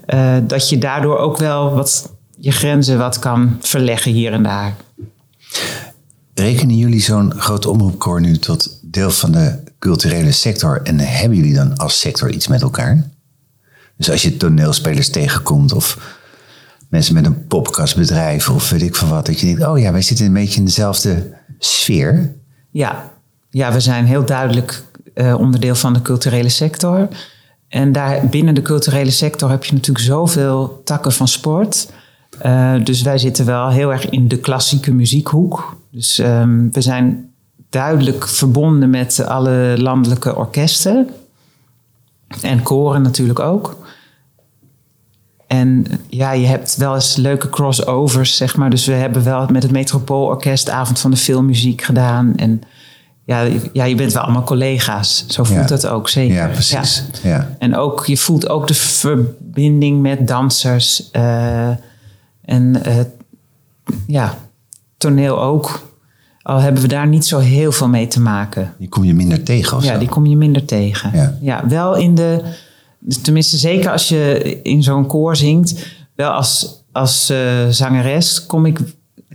uh, 0.07 0.37
dat 0.47 0.69
je 0.69 0.77
daardoor 0.77 1.17
ook 1.17 1.37
wel 1.37 1.73
wat 1.73 2.11
je 2.37 2.51
grenzen 2.51 2.97
wat 2.97 3.19
kan 3.19 3.57
verleggen 3.59 4.11
hier 4.11 4.31
en 4.31 4.43
daar. 4.43 4.75
Rekenen 6.33 6.77
jullie 6.77 7.01
zo'n 7.01 7.33
grote 7.37 7.69
omroepkoor 7.69 8.21
nu 8.21 8.37
tot 8.37 8.79
deel 8.81 9.11
van 9.11 9.31
de 9.31 9.59
culturele 9.79 10.31
sector 10.31 10.81
en 10.83 10.99
hebben 10.99 11.37
jullie 11.37 11.55
dan 11.55 11.77
als 11.77 11.99
sector 11.99 12.31
iets 12.31 12.47
met 12.47 12.61
elkaar? 12.61 13.09
Dus 13.99 14.11
als 14.11 14.21
je 14.21 14.37
toneelspelers 14.37 15.09
tegenkomt 15.09 15.73
of 15.73 16.17
mensen 16.89 17.13
met 17.13 17.25
een 17.25 17.47
podcastbedrijf 17.47 18.49
of 18.49 18.69
weet 18.69 18.81
ik 18.81 18.95
van 18.95 19.09
wat, 19.09 19.25
dat 19.25 19.39
je 19.39 19.45
denkt, 19.45 19.65
oh 19.65 19.79
ja, 19.79 19.91
wij 19.91 20.01
zitten 20.01 20.25
een 20.25 20.33
beetje 20.33 20.59
in 20.59 20.65
dezelfde 20.65 21.33
sfeer. 21.57 22.35
Ja, 22.71 23.11
ja 23.49 23.73
we 23.73 23.79
zijn 23.79 24.05
heel 24.05 24.25
duidelijk 24.25 24.83
uh, 25.15 25.39
onderdeel 25.39 25.75
van 25.75 25.93
de 25.93 26.01
culturele 26.01 26.49
sector. 26.49 27.07
En 27.67 27.91
daar 27.91 28.27
binnen 28.27 28.55
de 28.55 28.61
culturele 28.61 29.11
sector 29.11 29.49
heb 29.49 29.63
je 29.63 29.73
natuurlijk 29.73 30.05
zoveel 30.05 30.81
takken 30.83 31.11
van 31.11 31.27
sport. 31.27 31.89
Uh, 32.45 32.83
dus 32.83 33.01
wij 33.01 33.17
zitten 33.17 33.45
wel 33.45 33.69
heel 33.69 33.91
erg 33.91 34.09
in 34.09 34.27
de 34.27 34.37
klassieke 34.37 34.91
muziekhoek. 34.91 35.77
Dus 35.91 36.17
um, 36.17 36.71
we 36.71 36.81
zijn 36.81 37.31
duidelijk 37.69 38.27
verbonden 38.27 38.89
met 38.89 39.25
alle 39.25 39.75
landelijke 39.77 40.35
orkesten. 40.35 41.09
En 42.41 42.63
koren 42.63 43.01
natuurlijk 43.01 43.39
ook. 43.39 43.87
En 45.49 45.85
ja, 46.09 46.31
je 46.31 46.45
hebt 46.47 46.75
wel 46.75 46.95
eens 46.95 47.15
leuke 47.15 47.49
crossovers, 47.49 48.35
zeg 48.35 48.55
maar. 48.55 48.69
Dus 48.69 48.85
we 48.85 48.91
hebben 48.93 49.23
wel 49.23 49.47
met 49.51 49.63
het 49.63 49.71
Metropoolorkest 49.71 50.69
Avond 50.69 50.99
van 50.99 51.11
de 51.11 51.17
Filmmuziek 51.17 51.81
gedaan. 51.81 52.35
En 52.35 52.61
ja, 53.25 53.47
ja, 53.73 53.83
je 53.83 53.95
bent 53.95 54.13
wel 54.13 54.21
allemaal 54.23 54.43
collega's. 54.43 55.25
Zo 55.27 55.43
voelt 55.43 55.59
Ja. 55.59 55.65
dat 55.67 55.87
ook, 55.87 56.09
zeker. 56.09 56.35
Ja, 56.35 56.47
precies. 56.47 57.03
Ja. 57.23 57.55
En 57.59 57.75
ook, 57.75 58.05
je 58.05 58.17
voelt 58.17 58.49
ook 58.49 58.67
de 58.67 58.73
verbinding 58.73 60.01
met 60.01 60.27
dansers. 60.27 61.11
eh, 61.11 61.69
en 62.41 62.83
eh, 62.83 62.95
ja, 64.07 64.37
toneel 64.97 65.41
ook. 65.41 65.87
Al 66.41 66.57
hebben 66.59 66.81
we 66.81 66.87
daar 66.87 67.07
niet 67.07 67.25
zo 67.25 67.39
heel 67.39 67.71
veel 67.71 67.87
mee 67.89 68.07
te 68.07 68.19
maken. 68.19 68.73
Die 68.77 68.89
kom 68.89 69.03
je 69.03 69.13
minder 69.13 69.43
tegen 69.43 69.77
of 69.77 69.83
Ja, 69.83 69.93
zo. 69.93 69.99
die 69.99 70.09
kom 70.09 70.25
je 70.25 70.35
minder 70.37 70.65
tegen. 70.65 71.37
Ja. 71.41 71.67
wel 71.67 71.95
in 71.95 72.15
de... 72.15 72.41
Tenminste, 73.21 73.57
zeker 73.57 73.91
als 73.91 74.09
je 74.09 74.59
in 74.63 74.83
zo'n 74.83 75.05
koor 75.05 75.35
zingt. 75.35 75.85
Wel 76.15 76.31
als, 76.31 76.83
als 76.91 77.29
eh, 77.29 77.67
zangeres 77.69 78.45
kom 78.45 78.65
ik, 78.65 78.79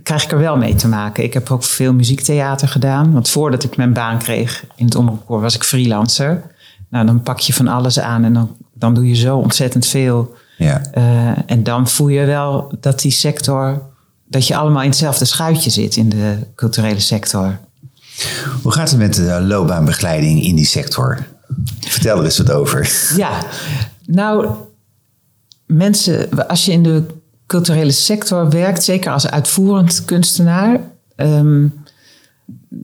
krijg 0.03 0.23
ik 0.23 0.31
er 0.31 0.37
wel 0.37 0.57
mee 0.57 0.75
te 0.75 0.87
maken. 0.87 1.23
Ik 1.23 1.33
heb 1.33 1.51
ook 1.51 1.63
veel 1.63 1.93
muziektheater 1.93 2.67
gedaan. 2.67 3.13
Want 3.13 3.29
voordat 3.29 3.63
ik 3.63 3.77
mijn 3.77 3.93
baan 3.93 4.17
kreeg 4.17 4.65
in 4.75 4.85
het 4.85 4.95
omroepkoor 4.95 5.41
was 5.41 5.55
ik 5.55 5.63
freelancer. 5.63 6.43
Nou, 6.89 7.05
dan 7.05 7.23
pak 7.23 7.39
je 7.39 7.53
van 7.53 7.67
alles 7.67 7.99
aan 7.99 8.23
en 8.23 8.33
dan, 8.33 8.55
dan 8.73 8.93
doe 8.93 9.07
je 9.07 9.15
zo 9.15 9.37
ontzettend 9.37 9.85
veel. 9.85 10.35
Ja. 10.57 10.81
Eh, 10.91 11.51
en 11.51 11.63
dan 11.63 11.87
voel 11.87 12.07
je 12.07 12.25
wel 12.25 12.71
dat 12.79 12.99
die 12.99 13.11
sector... 13.11 13.81
dat 14.27 14.47
je 14.47 14.55
allemaal 14.55 14.81
in 14.81 14.89
hetzelfde 14.89 15.25
schuitje 15.25 15.69
zit 15.69 15.95
in 15.95 16.09
de 16.09 16.37
culturele 16.55 16.99
sector. 16.99 17.59
Hoe 18.61 18.71
gaat 18.71 18.89
het 18.89 18.99
met 18.99 19.13
de 19.13 19.41
loopbaanbegeleiding 19.41 20.43
in 20.43 20.55
die 20.55 20.65
sector? 20.65 21.25
Vertel 21.79 22.17
er 22.17 22.23
eens 22.23 22.37
wat 22.37 22.51
over. 22.51 23.11
Ja, 23.15 23.39
nou, 24.05 24.47
mensen, 25.65 26.47
als 26.47 26.65
je 26.65 26.71
in 26.71 26.83
de 26.83 27.03
culturele 27.45 27.91
sector 27.91 28.49
werkt, 28.49 28.83
zeker 28.83 29.11
als 29.11 29.27
uitvoerend 29.27 30.05
kunstenaar, 30.05 30.79
um, 31.15 31.73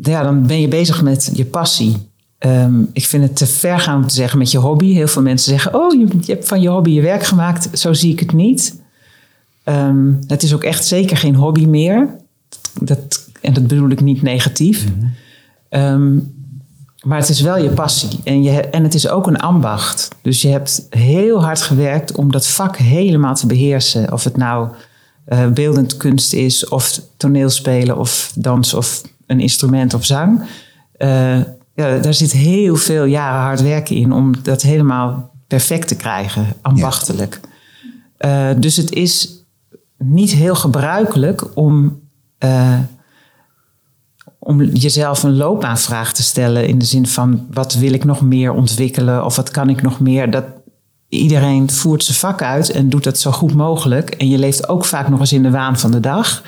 ja, 0.02 0.24
dan 0.24 0.48
ben 0.48 0.62
je 0.62 0.68
bezig 0.68 1.02
met 1.02 1.30
je 1.34 1.46
passie. 1.46 2.10
Um, 2.40 2.90
ik 2.94 3.06
vind 3.06 3.24
het 3.24 3.36
te 3.36 3.46
ver 3.46 3.80
gaan 3.80 4.02
om 4.02 4.08
te 4.08 4.16
zeggen 4.16 4.38
met 4.38 4.52
je 4.52 4.58
hobby. 4.58 4.94
Heel 4.94 5.08
veel 5.08 5.22
mensen 5.22 5.52
zeggen: 5.52 5.74
Oh, 5.74 6.00
je, 6.00 6.08
je 6.22 6.32
hebt 6.32 6.48
van 6.48 6.62
je 6.62 6.70
hobby 6.70 6.92
je 6.92 7.02
werk 7.02 7.24
gemaakt. 7.24 7.80
Zo 7.80 7.94
zie 7.94 8.12
ik 8.12 8.20
het 8.20 8.34
niet. 8.34 8.80
Um, 9.66 10.20
het 10.28 10.44
is 10.44 10.54
ook 10.54 10.64
echt 10.64 10.86
zeker 10.86 11.18
geen 11.18 11.36
hobby 11.36 11.66
meer. 11.66 12.16
Dat, 12.82 13.30
en 13.42 13.54
dat 13.54 13.68
bedoel 13.68 13.90
ik 13.90 14.02
niet 14.02 14.22
negatief. 14.22 14.86
Mm 14.86 15.14
-hmm. 15.70 16.40
Maar 17.02 17.20
het 17.20 17.30
is 17.30 17.42
wel 17.42 17.58
je 17.58 17.70
passie. 17.70 18.20
En, 18.24 18.44
je, 18.44 18.60
en 18.60 18.84
het 18.84 18.94
is 18.94 19.08
ook 19.08 19.28
een 19.28 19.40
ambacht. 19.40 20.08
Dus 20.22 20.42
je 20.42 20.48
hebt 20.48 20.88
heel 20.90 21.44
hard 21.44 21.62
gewerkt 21.62 22.16
om 22.16 22.32
dat 22.32 22.48
vak 22.48 22.78
helemaal 22.78 23.36
te 23.36 23.48
beheersen. 23.48 24.12
Of 24.12 24.24
het 24.24 24.38
nou 24.38 24.70
uh, 25.28 25.48
beeldend 25.48 25.98
kunst 25.98 26.34
is, 26.34 26.68
of 26.68 27.02
toneelspelen, 27.18 27.98
of 27.98 28.32
dans, 28.36 28.74
of 28.74 29.02
een 29.28 29.40
instrument 29.40 29.94
of 29.94 30.06
zang. 30.06 30.40
Uh, 30.98 31.38
ja, 31.76 31.98
daar 32.02 32.14
zit 32.14 32.32
heel 32.32 32.76
veel 32.76 33.04
jaren 33.04 33.42
hard 33.42 33.62
werken 33.62 33.96
in 33.96 34.12
om 34.12 34.34
dat 34.44 34.62
helemaal 34.62 35.32
perfect 35.48 35.88
te 35.88 35.96
krijgen, 35.96 36.46
ambachtelijk. 36.62 37.40
Uh, 38.20 38.50
dus 38.58 38.76
het 38.76 38.92
is 38.92 39.44
niet 39.98 40.32
heel 40.32 40.56
gebruikelijk 40.56 41.58
om 41.58 42.00
om 44.52 44.64
jezelf 44.64 45.24
een 45.24 45.36
loopbaanvraag 45.36 46.14
te 46.14 46.24
stellen 46.24 46.68
in 46.68 46.78
de 46.78 46.86
zin 46.86 47.08
van 47.08 47.48
wat 47.52 47.74
wil 47.74 47.94
ik 47.94 48.04
nog 48.04 48.22
meer 48.22 48.52
ontwikkelen 48.52 49.26
of 49.26 49.36
wat 49.36 49.52
kan 49.52 49.70
ik 49.70 49.82
nog 49.82 50.00
meer. 50.00 50.32
Dat 50.32 50.46
iedereen 51.10 51.70
voert 51.70 52.04
zijn 52.04 52.18
vak 52.18 52.42
uit 52.42 52.72
en 52.72 52.90
doet 52.90 53.04
dat 53.04 53.20
zo 53.20 53.32
goed 53.32 53.54
mogelijk. 53.54 54.10
En 54.10 54.30
je 54.30 54.38
leeft 54.38 54.70
ook 54.70 54.86
vaak 54.86 55.10
nog 55.10 55.20
eens 55.20 55.34
in 55.34 55.44
de 55.44 55.50
waan 55.50 55.80
van 55.80 55.92
de 55.92 56.00
dag. 56.00 56.44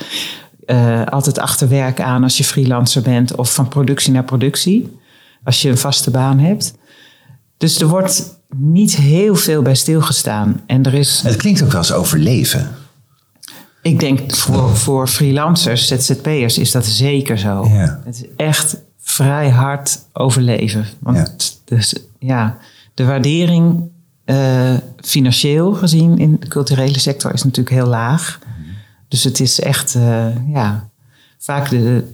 Uh, 0.66 1.04
altijd 1.04 1.38
achter 1.38 1.68
werk 1.68 2.00
aan 2.00 2.22
als 2.22 2.36
je 2.36 2.44
freelancer 2.44 3.02
bent 3.02 3.34
of 3.34 3.54
van 3.54 3.68
productie 3.68 4.12
naar 4.12 4.24
productie. 4.24 4.98
Als 5.44 5.62
je 5.62 5.68
een 5.68 5.78
vaste 5.78 6.10
baan 6.10 6.38
hebt. 6.38 6.74
Dus 7.56 7.80
er 7.80 7.88
wordt 7.88 8.40
niet 8.56 8.96
heel 8.96 9.34
veel 9.34 9.62
bij 9.62 9.74
stilgestaan. 9.74 10.62
En 10.66 10.82
er 10.82 10.94
is... 10.94 11.22
Het 11.24 11.36
klinkt 11.36 11.62
ook 11.62 11.70
wel 11.70 11.80
eens 11.80 11.92
overleven. 11.92 12.70
Ik 13.84 14.00
denk 14.00 14.34
voor, 14.34 14.76
voor 14.76 15.08
freelancers, 15.08 15.86
ZZP'ers, 15.86 16.58
is 16.58 16.70
dat 16.70 16.86
zeker 16.86 17.38
zo. 17.38 17.66
Ja. 17.68 18.00
Het 18.04 18.14
is 18.14 18.24
echt 18.36 18.76
vrij 18.98 19.50
hard 19.50 19.98
overleven. 20.12 20.86
Want 21.00 21.16
ja. 21.66 21.76
Dus, 21.76 21.94
ja, 22.18 22.56
de 22.94 23.04
waardering 23.04 23.82
uh, 24.24 24.74
financieel 24.96 25.72
gezien 25.72 26.18
in 26.18 26.36
de 26.40 26.48
culturele 26.48 26.98
sector 26.98 27.32
is 27.32 27.42
natuurlijk 27.42 27.76
heel 27.76 27.86
laag. 27.86 28.38
Dus 29.08 29.24
het 29.24 29.40
is 29.40 29.60
echt, 29.60 29.94
uh, 29.94 30.26
ja, 30.52 30.88
vaak 31.38 31.70
de, 31.70 32.12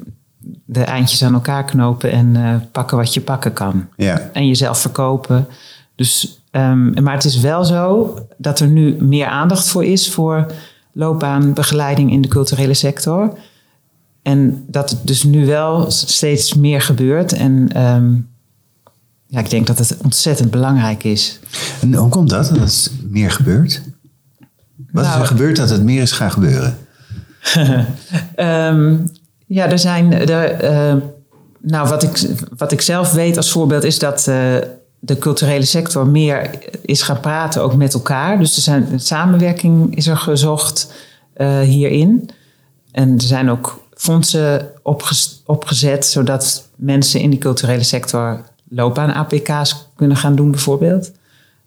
de 0.65 0.83
eindjes 0.83 1.23
aan 1.23 1.35
elkaar 1.35 1.65
knopen 1.65 2.11
en 2.11 2.35
uh, 2.35 2.55
pakken 2.73 2.97
wat 2.97 3.15
je 3.15 3.21
pakken 3.21 3.53
kan. 3.53 3.89
Ja. 3.97 4.31
En 4.33 4.47
jezelf 4.47 4.79
verkopen. 4.79 5.47
Dus, 5.95 6.43
um, 6.51 7.03
maar 7.03 7.15
het 7.15 7.25
is 7.25 7.41
wel 7.41 7.65
zo 7.65 8.15
dat 8.37 8.61
er 8.61 8.69
nu 8.69 8.97
meer 9.01 9.27
aandacht 9.27 9.69
voor 9.69 9.85
is 9.85 10.11
voor 10.11 10.47
loopbaanbegeleiding 10.93 12.13
in 12.13 12.21
de 12.21 12.29
culturele 12.29 12.75
sector. 12.75 13.39
En 14.23 14.65
dat 14.67 14.91
het 14.91 15.07
dus 15.07 15.23
nu 15.23 15.47
wel 15.47 15.91
steeds 15.91 16.55
meer 16.55 16.81
gebeurt. 16.81 17.33
En 17.33 17.83
um, 17.83 18.29
ja, 19.27 19.39
ik 19.39 19.51
denk 19.51 19.67
dat 19.67 19.79
het 19.79 19.97
ontzettend 20.03 20.51
belangrijk 20.51 21.05
is. 21.05 21.41
En 21.81 21.95
hoe 21.95 22.09
komt 22.09 22.31
dat, 22.31 22.49
dat 22.49 22.59
het 22.59 22.93
meer 23.09 23.31
gebeurt? 23.31 23.83
Wat 24.93 25.05
nou, 25.05 25.15
is 25.15 25.21
er 25.21 25.27
gebeurd 25.27 25.57
dat 25.57 25.71
het 25.71 25.83
meer 25.83 26.03
is 26.03 26.13
gaan 26.13 26.33
gebeuren? 26.33 26.77
um, 28.37 29.09
ja, 29.47 29.71
er 29.71 29.79
zijn. 29.79 30.13
Er, 30.13 30.65
uh, 30.65 31.03
nou, 31.61 31.89
wat 31.89 32.03
ik, 32.03 32.31
wat 32.57 32.73
ik 32.73 32.81
zelf 32.81 33.13
weet 33.13 33.37
als 33.37 33.51
voorbeeld 33.51 33.85
is 33.85 33.99
dat. 33.99 34.27
Uh, 34.29 34.57
de 35.01 35.19
culturele 35.19 35.65
sector 35.65 36.07
meer 36.07 36.51
is 36.83 37.03
gaan 37.03 37.21
praten 37.21 37.63
ook 37.63 37.75
met 37.75 37.95
elkaar. 37.95 38.39
Dus 38.39 38.57
er 38.57 38.63
zijn, 38.63 39.01
samenwerking 39.01 39.97
is 39.97 40.07
er 40.07 40.17
gezocht 40.17 40.93
uh, 41.37 41.61
hierin. 41.61 42.31
En 42.93 43.15
er 43.15 43.21
zijn 43.21 43.51
ook 43.51 43.85
fondsen 43.95 44.69
opgezet, 45.45 46.07
zodat 46.07 46.69
mensen 46.77 47.21
in 47.21 47.31
die 47.31 47.39
culturele 47.39 47.83
sector 47.83 48.41
loopbaan-APK's 48.69 49.89
kunnen 49.97 50.17
gaan 50.17 50.35
doen, 50.35 50.51
bijvoorbeeld. 50.51 51.13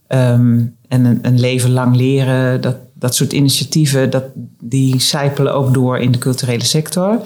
Um, 0.08 0.76
en 0.88 1.06
een, 1.06 1.20
een, 1.22 1.40
leven 1.40 1.72
lang 1.72 1.96
leren, 1.96 2.62
dat, 2.62 2.76
dat 2.94 3.16
soort 3.16 3.34
initiatieven, 3.34 4.10
dat, 4.10 4.24
die 4.60 5.00
sijpelen 5.00 5.54
ook 5.54 5.74
door 5.74 5.98
in 5.98 6.12
de 6.12 6.18
culturele 6.18 6.64
sector. 6.64 7.22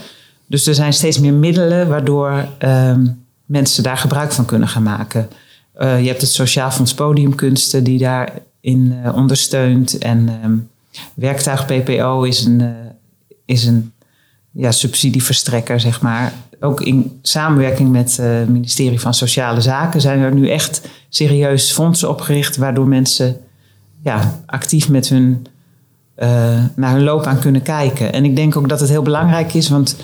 Dus 0.45 0.67
er 0.67 0.75
zijn 0.75 0.93
steeds 0.93 1.19
meer 1.19 1.33
middelen 1.33 1.87
waardoor 1.87 2.47
um, 2.59 3.25
mensen 3.45 3.83
daar 3.83 3.97
gebruik 3.97 4.31
van 4.31 4.45
kunnen 4.45 4.67
gaan 4.67 4.83
maken. 4.83 5.29
Uh, 5.77 6.01
je 6.01 6.07
hebt 6.07 6.21
het 6.21 6.31
Sociaal 6.31 6.71
Fonds 6.71 6.93
Podiumkunsten 6.93 7.83
die 7.83 7.99
daarin 7.99 8.95
uh, 9.03 9.15
ondersteunt. 9.15 9.97
En 9.97 10.29
um, 10.43 10.69
Werktuig 11.13 11.65
PPO 11.65 12.23
is 12.23 12.45
een, 12.45 12.59
uh, 12.61 12.69
is 13.45 13.65
een 13.65 13.91
ja, 14.51 14.71
subsidieverstrekker, 14.71 15.79
zeg 15.79 16.01
maar. 16.01 16.33
Ook 16.59 16.81
in 16.81 17.19
samenwerking 17.21 17.91
met 17.91 18.17
het 18.17 18.49
ministerie 18.49 18.99
van 18.99 19.13
Sociale 19.13 19.61
Zaken 19.61 20.01
zijn 20.01 20.19
er 20.19 20.33
nu 20.33 20.49
echt 20.49 20.81
serieus 21.09 21.71
fondsen 21.71 22.09
opgericht, 22.09 22.57
waardoor 22.57 22.87
mensen 22.87 23.37
ja, 24.03 24.41
actief 24.45 24.89
met 24.89 25.09
hun, 25.09 25.45
naar 26.75 26.93
hun 26.93 27.03
loopbaan 27.03 27.39
kunnen 27.39 27.61
kijken. 27.61 28.13
En 28.13 28.25
ik 28.25 28.35
denk 28.35 28.55
ook 28.55 28.69
dat 28.69 28.79
het 28.79 28.89
heel 28.89 29.01
belangrijk 29.01 29.53
is, 29.53 29.69
want 29.69 29.95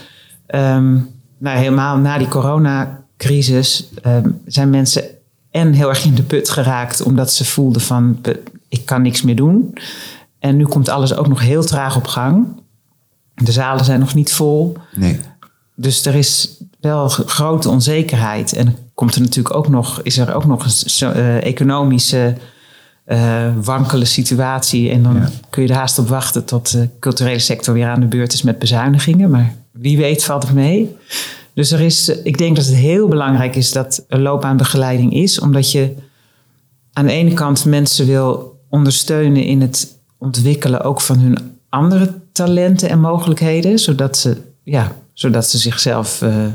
um, 0.48 1.10
nou, 1.38 1.58
helemaal 1.58 1.98
na 1.98 2.18
die 2.18 2.28
coronacrisis 2.28 3.90
um, 4.06 4.42
zijn 4.46 4.70
mensen 4.70 5.04
en 5.54 5.74
heel 5.74 5.90
erg 5.90 6.06
in 6.06 6.16
de 6.16 6.24
put 6.24 6.50
geraakt, 6.50 7.02
omdat 7.02 7.34
ze 7.34 7.46
voelden 7.46 7.82
van 7.82 8.22
ik 8.70 8.86
kan 8.86 9.02
niks 9.02 9.22
meer 9.22 9.36
doen. 9.36 9.74
En 10.40 10.58
nu 10.58 10.66
komt 10.66 10.90
alles 10.90 11.16
ook 11.16 11.28
nog 11.28 11.42
heel 11.42 11.64
traag 11.64 11.96
op 11.96 12.08
gang. 12.08 12.62
De 13.36 13.52
zalen 13.52 13.86
zijn 13.86 14.00
nog 14.00 14.14
niet 14.14 14.34
vol. 14.34 14.78
Nee. 14.96 15.20
Dus 15.76 16.06
er 16.06 16.16
is 16.16 16.64
wel 16.80 17.08
grote 17.10 17.70
onzekerheid. 17.70 18.54
En 18.54 18.78
komt 18.94 19.16
er 19.16 19.22
natuurlijk 19.22 19.56
ook 19.56 19.68
nog, 19.68 20.02
is 20.02 20.18
er 20.18 20.34
ook 20.34 20.46
nog 20.46 20.66
een 20.66 21.18
uh, 21.18 21.44
economische 21.46 22.36
uh, 23.08 23.58
wankele 23.64 24.06
situatie. 24.06 24.90
En 24.90 25.04
dan 25.04 25.30
kun 25.50 25.64
je 25.64 25.70
er 25.70 25.76
haast 25.76 26.00
op 26.00 26.08
wachten 26.08 26.46
tot 26.46 26.72
de 26.72 26.90
culturele 27.00 27.40
sector 27.40 27.74
weer 27.74 27.88
aan 27.88 28.00
de 28.00 28.06
beurt 28.06 28.34
is 28.34 28.42
met 28.42 28.60
bezuinigingen. 28.60 29.30
Maar 29.30 29.54
wie 29.72 29.98
weet 29.98 30.24
valt 30.24 30.44
het 30.44 30.54
mee. 30.54 30.96
Dus 31.54 31.72
er 31.72 31.80
is, 31.80 32.10
ik 32.10 32.38
denk 32.38 32.56
dat 32.56 32.66
het 32.66 32.76
heel 32.76 33.08
belangrijk 33.08 33.56
is 33.56 33.72
dat 33.72 34.06
er 34.08 34.20
loopbaanbegeleiding 34.20 35.14
is, 35.14 35.40
omdat 35.40 35.72
je 35.72 35.94
aan 36.94 37.06
de 37.06 37.12
ene 37.12 37.34
kant 37.34 37.66
mensen 37.66 38.06
wil 38.06 38.60
ondersteunen 38.70 39.44
in 39.44 39.62
het 39.62 39.98
ontwikkelen 40.18 40.82
ook 40.82 41.02
van 41.02 41.20
hun 41.20 41.38
andere 41.70 42.14
talenten 42.32 42.90
en 42.90 43.00
mogelijkheden, 43.00 43.80
zodat 43.80 44.18
ze, 44.18 44.38
ja, 44.64 44.92
zodat 45.14 45.50
ze 45.50 45.58
zichzelf, 45.58 46.22
uh, 46.22 46.46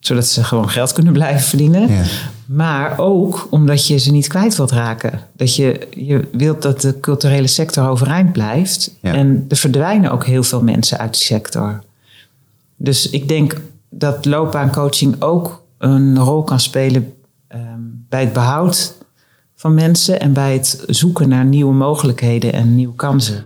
zodat 0.00 0.26
ze 0.26 0.44
gewoon 0.44 0.68
geld 0.70 0.92
kunnen 0.92 1.12
blijven 1.12 1.46
verdienen. 1.46 1.88
Ja. 1.88 2.02
Maar 2.46 2.98
ook 2.98 3.46
omdat 3.50 3.86
je 3.86 3.98
ze 3.98 4.12
niet 4.12 4.26
kwijt 4.26 4.56
wilt 4.56 4.70
raken. 4.70 5.20
Dat 5.36 5.56
je, 5.56 5.88
je 5.90 6.28
wilt 6.32 6.62
dat 6.62 6.80
de 6.80 7.00
culturele 7.00 7.46
sector 7.46 7.88
overeind 7.88 8.32
blijft. 8.32 8.94
Ja. 9.00 9.14
En 9.14 9.44
er 9.48 9.56
verdwijnen 9.56 10.10
ook 10.10 10.24
heel 10.24 10.42
veel 10.42 10.62
mensen 10.62 10.98
uit 10.98 11.12
die 11.12 11.22
sector. 11.22 11.82
Dus 12.76 13.10
ik 13.10 13.28
denk 13.28 13.60
dat 13.94 14.24
loopbaancoaching 14.24 15.22
ook 15.22 15.64
een 15.78 16.18
rol 16.18 16.42
kan 16.42 16.60
spelen 16.60 17.12
um, 17.54 18.06
bij 18.08 18.20
het 18.20 18.32
behoud 18.32 18.96
van 19.54 19.74
mensen 19.74 20.20
en 20.20 20.32
bij 20.32 20.52
het 20.52 20.84
zoeken 20.86 21.28
naar 21.28 21.44
nieuwe 21.44 21.74
mogelijkheden 21.74 22.52
en 22.52 22.74
nieuwe 22.74 22.94
kansen. 22.94 23.44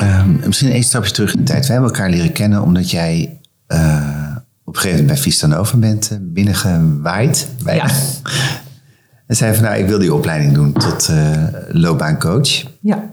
Um, 0.00 0.40
misschien 0.46 0.74
een 0.74 0.82
stapje 0.82 1.12
terug 1.12 1.32
in 1.32 1.38
de 1.38 1.44
tijd. 1.44 1.66
We 1.66 1.72
hebben 1.72 1.90
elkaar 1.90 2.10
leren 2.10 2.32
kennen 2.32 2.62
omdat 2.62 2.90
jij 2.90 3.40
uh, 3.68 4.36
op 4.64 4.74
een 4.74 4.80
gegeven 4.80 4.90
moment 4.90 5.06
bij 5.06 5.16
Vista 5.16 5.46
Nova 5.46 5.76
bent 5.76 6.10
uh, 6.12 6.18
binnengewaaid. 6.20 7.48
Ja. 7.64 7.86
En 9.26 9.36
zei 9.36 9.54
van 9.54 9.64
nou, 9.64 9.76
ik 9.76 9.86
wil 9.86 9.98
die 9.98 10.14
opleiding 10.14 10.54
doen 10.54 10.72
tot 10.72 11.08
uh, 11.10 11.44
loopbaancoach. 11.68 12.62
Ja. 12.80 13.10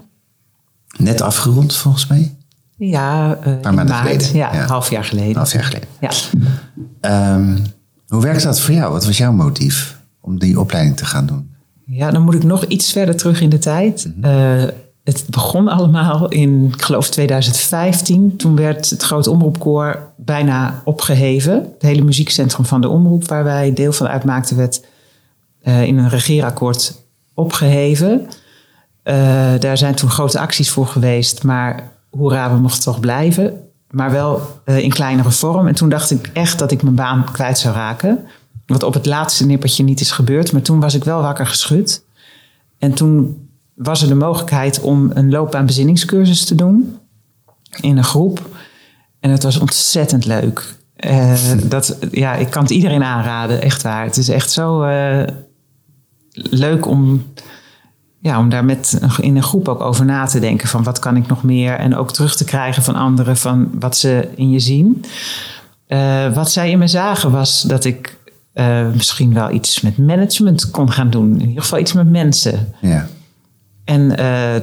Net 0.98 1.22
afgerond 1.22 1.76
volgens 1.76 2.08
mij? 2.08 2.36
Ja, 2.78 3.38
uh, 3.40 3.46
een 3.46 3.60
paar 3.60 3.74
maanden 3.74 3.96
maart, 3.96 4.24
geleden. 4.24 4.38
Ja, 4.38 4.66
half 4.66 4.90
jaar 4.90 5.04
geleden. 5.04 5.36
half 5.36 5.52
jaar 5.52 5.64
geleden. 5.64 5.90
Ja. 6.00 7.34
Um, 7.36 7.64
hoe 8.08 8.22
werkt 8.22 8.44
dat 8.44 8.60
voor 8.60 8.74
jou? 8.74 8.92
Wat 8.92 9.06
was 9.06 9.18
jouw 9.18 9.32
motief 9.32 10.00
om 10.22 10.40
die 10.40 10.60
opleiding 10.60 10.98
te 10.98 11.06
gaan 11.06 11.26
doen? 11.26 11.54
Ja, 11.86 12.12
dan 12.12 12.22
moet 12.22 12.34
ik 12.34 12.44
nog 12.44 12.66
iets 12.66 12.92
verder 12.92 13.16
terug 13.16 13.42
in 13.42 13.50
de 13.50 13.58
tijd. 13.58 14.06
Mm 14.16 14.24
-hmm. 14.24 14.32
uh, 14.32 14.64
het 15.04 15.26
begon 15.30 15.68
allemaal 15.68 16.30
in, 16.30 16.72
ik 16.74 16.82
geloof 16.82 17.10
2015. 17.10 18.36
Toen 18.36 18.56
werd 18.56 18.90
het 18.90 19.04
Grote 19.04 19.30
Omroepkoor 19.30 20.14
bijna 20.18 20.82
opgeheven. 20.84 21.54
Het 21.54 21.82
hele 21.82 22.02
muziekcentrum 22.02 22.66
van 22.66 22.82
de 22.82 22.90
Omroep, 22.90 23.28
waar 23.28 23.44
wij 23.44 23.74
deel 23.74 23.94
van 23.94 24.08
uitmaakten, 24.08 24.58
werd 24.58 24.82
uh, 25.64 25.84
in 25.84 25.98
een 25.98 26.10
regeerakkoord 26.10 27.04
opgeheven. 27.34 28.28
Uh, 29.06 29.60
daar 29.60 29.78
zijn 29.78 29.96
toen 29.96 30.10
grote 30.10 30.40
acties 30.40 30.70
voor 30.70 30.88
geweest, 30.88 31.44
maar 31.44 31.92
hoera, 32.10 32.54
we 32.54 32.60
mochten 32.60 32.84
toch 32.84 33.00
blijven. 33.00 33.60
Maar 33.90 34.12
wel 34.12 34.62
uh, 34.66 34.78
in 34.78 34.90
kleinere 34.90 35.32
vorm. 35.32 35.68
En 35.68 35.76
toen 35.76 35.90
dacht 35.90 36.12
ik 36.12 36.30
echt 36.34 36.60
dat 36.60 36.72
ik 36.72 36.84
mijn 36.84 36.96
baan 36.96 37.32
kwijt 37.32 37.58
zou 37.58 37.76
raken. 37.76 38.26
Wat 38.66 38.84
op 38.84 38.94
het 38.94 39.06
laatste 39.06 39.46
nippertje 39.46 39.84
niet 39.84 40.00
is 40.00 40.12
gebeurd. 40.12 40.52
Maar 40.52 40.62
toen 40.62 40.80
was 40.80 40.94
ik 40.94 41.04
wel 41.04 41.22
wakker 41.22 41.48
geschud. 41.48 42.04
En 42.78 42.94
toen 42.94 43.48
was 43.74 44.02
er 44.02 44.08
de 44.08 44.16
mogelijkheid 44.16 44.82
om 44.82 45.12
een 45.14 45.30
loopbaanbezinningscursus 45.30 46.46
te 46.46 46.56
doen. 46.56 47.00
In 47.82 47.98
een 47.98 48.04
groep. 48.04 48.50
En 49.20 49.30
het 49.30 49.44
was 49.44 49.58
ontzettend 49.58 50.26
leuk. 50.26 50.76
Uh, 51.06 51.34
dat, 51.64 51.98
ja, 52.12 52.34
ik 52.34 52.50
kan 52.50 52.62
het 52.62 52.72
iedereen 52.72 53.04
aanraden, 53.04 53.62
echt 53.62 53.82
waar. 53.82 54.06
Het 54.06 54.18
is 54.18 54.30
echt 54.30 54.52
zo 54.52 54.86
leuk 56.32 56.86
om, 56.86 57.26
ja, 58.26 58.40
om 58.40 58.50
daar 58.50 58.66
met, 58.66 59.00
in 59.20 59.36
een 59.36 59.44
groep 59.44 59.68
ook 59.68 59.82
over 59.82 60.06
na 60.06 60.26
te 60.26 60.40
denken. 60.40 60.68
Van 60.68 60.84
wat 60.84 61.00
kan 61.00 61.16
ik 61.16 61.28
nog 61.28 61.44
meer? 61.44 61.74
En 61.74 61.96
ook 61.96 62.14
terug 62.14 62.36
te 62.36 62.44
krijgen 62.44 62.84
van 62.84 62.96
anderen 62.96 63.38
van 63.38 63.70
wat 63.80 63.98
ze 63.98 64.30
in 64.36 64.50
je 64.50 64.60
zien. 64.60 65.06
Uh, 65.88 66.34
wat 66.34 66.52
zij 66.52 66.70
in 66.72 66.78
me 66.78 66.88
zagen 66.88 67.32
was 67.32 67.62
dat 67.62 67.86
ik 67.86 68.18
misschien 68.94 69.34
wel 69.34 69.52
iets 69.52 69.82
met 69.82 69.98
management 69.98 70.72
kon 70.72 70.92
gaan 70.92 71.10
doen. 71.10 71.40
In 71.40 71.48
ieder 71.48 71.64
geval 71.64 71.80
iets 71.80 71.94
met 71.94 72.10
mensen. 72.10 72.74
Ja. 72.82 73.08
En 73.84 74.10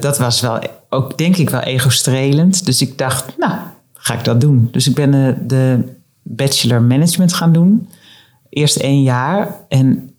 dat 0.01 0.19
was 0.19 0.41
wel 0.41 0.59
ook, 0.89 1.19
denk 1.19 1.37
ik, 1.37 1.51
wel 1.51 1.61
ego-strelend. 1.61 2.65
Dus 2.65 2.83
ik 2.83 2.99
dacht, 2.99 3.39
nou, 3.39 3.55
ga 3.93 4.15
ik 4.15 4.25
dat 4.25 4.41
doen. 4.41 4.69
Dus 4.71 4.89
ik 4.89 4.95
ben 4.95 5.39
de 5.47 5.79
bachelor 6.23 6.83
management 6.83 7.33
gaan 7.33 7.53
doen. 7.53 7.89
Eerst 8.49 8.77
één 8.77 9.03
jaar. 9.03 9.55
En 9.69 10.11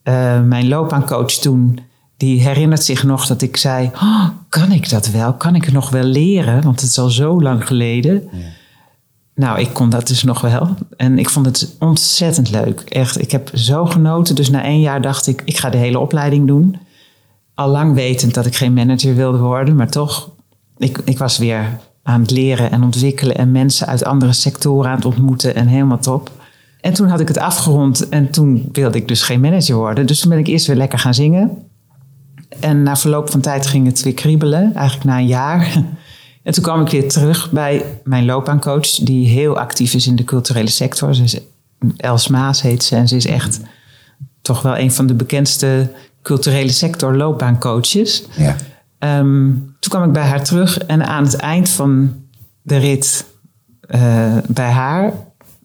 mijn 0.47 0.67
loopbaancoach 0.67 1.31
toen, 1.31 1.79
die 2.24 2.42
herinnert 2.42 2.84
zich 2.84 3.03
nog 3.03 3.25
dat 3.25 3.42
ik 3.42 3.58
zei... 3.58 3.92
Oh, 3.94 4.27
kan 4.50 4.72
ik 4.72 4.89
dat 4.89 5.10
wel? 5.10 5.34
Kan 5.34 5.56
ik 5.56 5.63
het 5.65 5.74
nog 5.74 5.89
wel 5.89 6.03
leren? 6.03 6.62
Want 6.62 6.82
het 6.82 6.89
is 6.89 7.00
al 7.00 7.10
zo 7.10 7.42
lang 7.42 7.68
geleden. 7.68 8.24
Ja. 8.32 8.39
Nou, 9.36 9.60
ik 9.60 9.74
kon 9.74 9.89
dat 9.89 10.08
dus 10.08 10.24
nog 10.24 10.42
wel. 10.42 10.75
En 10.98 11.20
ik 11.20 11.30
vond 11.30 11.46
het 11.46 11.75
ontzettend 11.80 12.50
leuk. 12.50 12.80
Echt, 12.80 13.22
ik 13.22 13.32
heb 13.32 13.50
zo 13.53 13.86
genoten. 13.86 14.36
Dus 14.36 14.50
na 14.50 14.63
één 14.63 14.80
jaar 14.80 15.01
dacht 15.01 15.27
ik, 15.27 15.42
ik 15.46 15.58
ga 15.58 15.70
de 15.70 15.77
hele 15.77 16.00
opleiding 16.00 16.48
doen. 16.48 16.77
Al 17.53 17.70
lang 17.70 17.94
wetend 17.94 18.34
dat 18.34 18.46
ik 18.46 18.56
geen 18.56 18.74
manager 18.74 19.15
wilde 19.15 19.38
worden. 19.38 19.75
Maar 19.75 19.89
toch, 19.89 20.30
ik, 20.77 20.98
ik 21.06 21.18
was 21.18 21.38
weer 21.38 21.80
aan 22.03 22.22
het 22.22 22.32
leren 22.32 22.72
en 22.72 22.84
ontwikkelen 22.84 23.36
en 23.36 23.51
mensen 23.51 23.88
uit 23.88 24.06
andere 24.06 24.34
sectoren 24.34 24.89
aan 24.89 24.96
het 24.96 25.06
ontmoeten 25.06 25.56
en 25.56 25.68
helemaal 25.68 26.00
top. 26.00 26.32
En 26.82 26.94
toen 26.94 27.08
had 27.08 27.20
ik 27.20 27.27
het 27.27 27.38
afgerond 27.38 28.10
en 28.10 28.30
toen 28.30 28.70
wilde 28.72 28.98
ik 28.98 29.08
dus 29.08 29.22
geen 29.22 29.39
manager 29.39 29.75
worden. 29.75 30.06
Dus 30.06 30.20
toen 30.20 30.30
ben 30.30 30.39
ik 30.39 30.48
eerst 30.48 30.68
weer 30.68 30.75
lekker 30.75 31.00
gaan 31.00 31.13
zingen. 31.13 31.72
En 32.60 32.83
na 32.83 32.95
verloop 32.95 33.29
van 33.29 33.41
tijd 33.41 33.67
ging 33.67 33.86
het 33.86 34.03
weer 34.03 34.13
kriebelen, 34.13 34.74
eigenlijk 34.75 35.05
na 35.05 35.17
een 35.17 35.27
jaar. 35.27 35.67
En 36.43 36.53
toen 36.53 36.63
kwam 36.63 36.81
ik 36.81 36.89
weer 36.89 37.10
terug 37.10 37.51
bij 37.51 37.86
mijn 38.03 38.25
loopbaancoach, 38.25 38.95
die 38.95 39.27
heel 39.27 39.60
actief 39.60 39.93
is 39.93 40.07
in 40.07 40.15
de 40.15 40.24
culturele 40.24 40.69
sector. 40.69 41.15
Ze 41.15 41.24
is, 41.24 41.39
Els 41.98 42.27
Maas 42.27 42.62
heet 42.62 42.83
ze 42.83 42.95
en 42.95 43.07
ze 43.07 43.15
is 43.15 43.25
echt 43.25 43.60
toch 44.41 44.62
wel 44.62 44.77
een 44.77 44.91
van 44.91 45.07
de 45.07 45.13
bekendste 45.13 45.91
culturele 46.22 46.72
sector 46.72 47.15
loopbaancoaches. 47.15 48.24
Ja. 48.38 48.55
Um, 49.19 49.75
toen 49.79 49.91
kwam 49.91 50.03
ik 50.03 50.12
bij 50.12 50.24
haar 50.24 50.43
terug 50.43 50.77
en 50.77 51.07
aan 51.07 51.24
het 51.24 51.36
eind 51.36 51.69
van 51.69 52.15
de 52.62 52.77
rit 52.77 53.25
uh, 53.89 54.38
bij 54.48 54.69
haar 54.69 55.13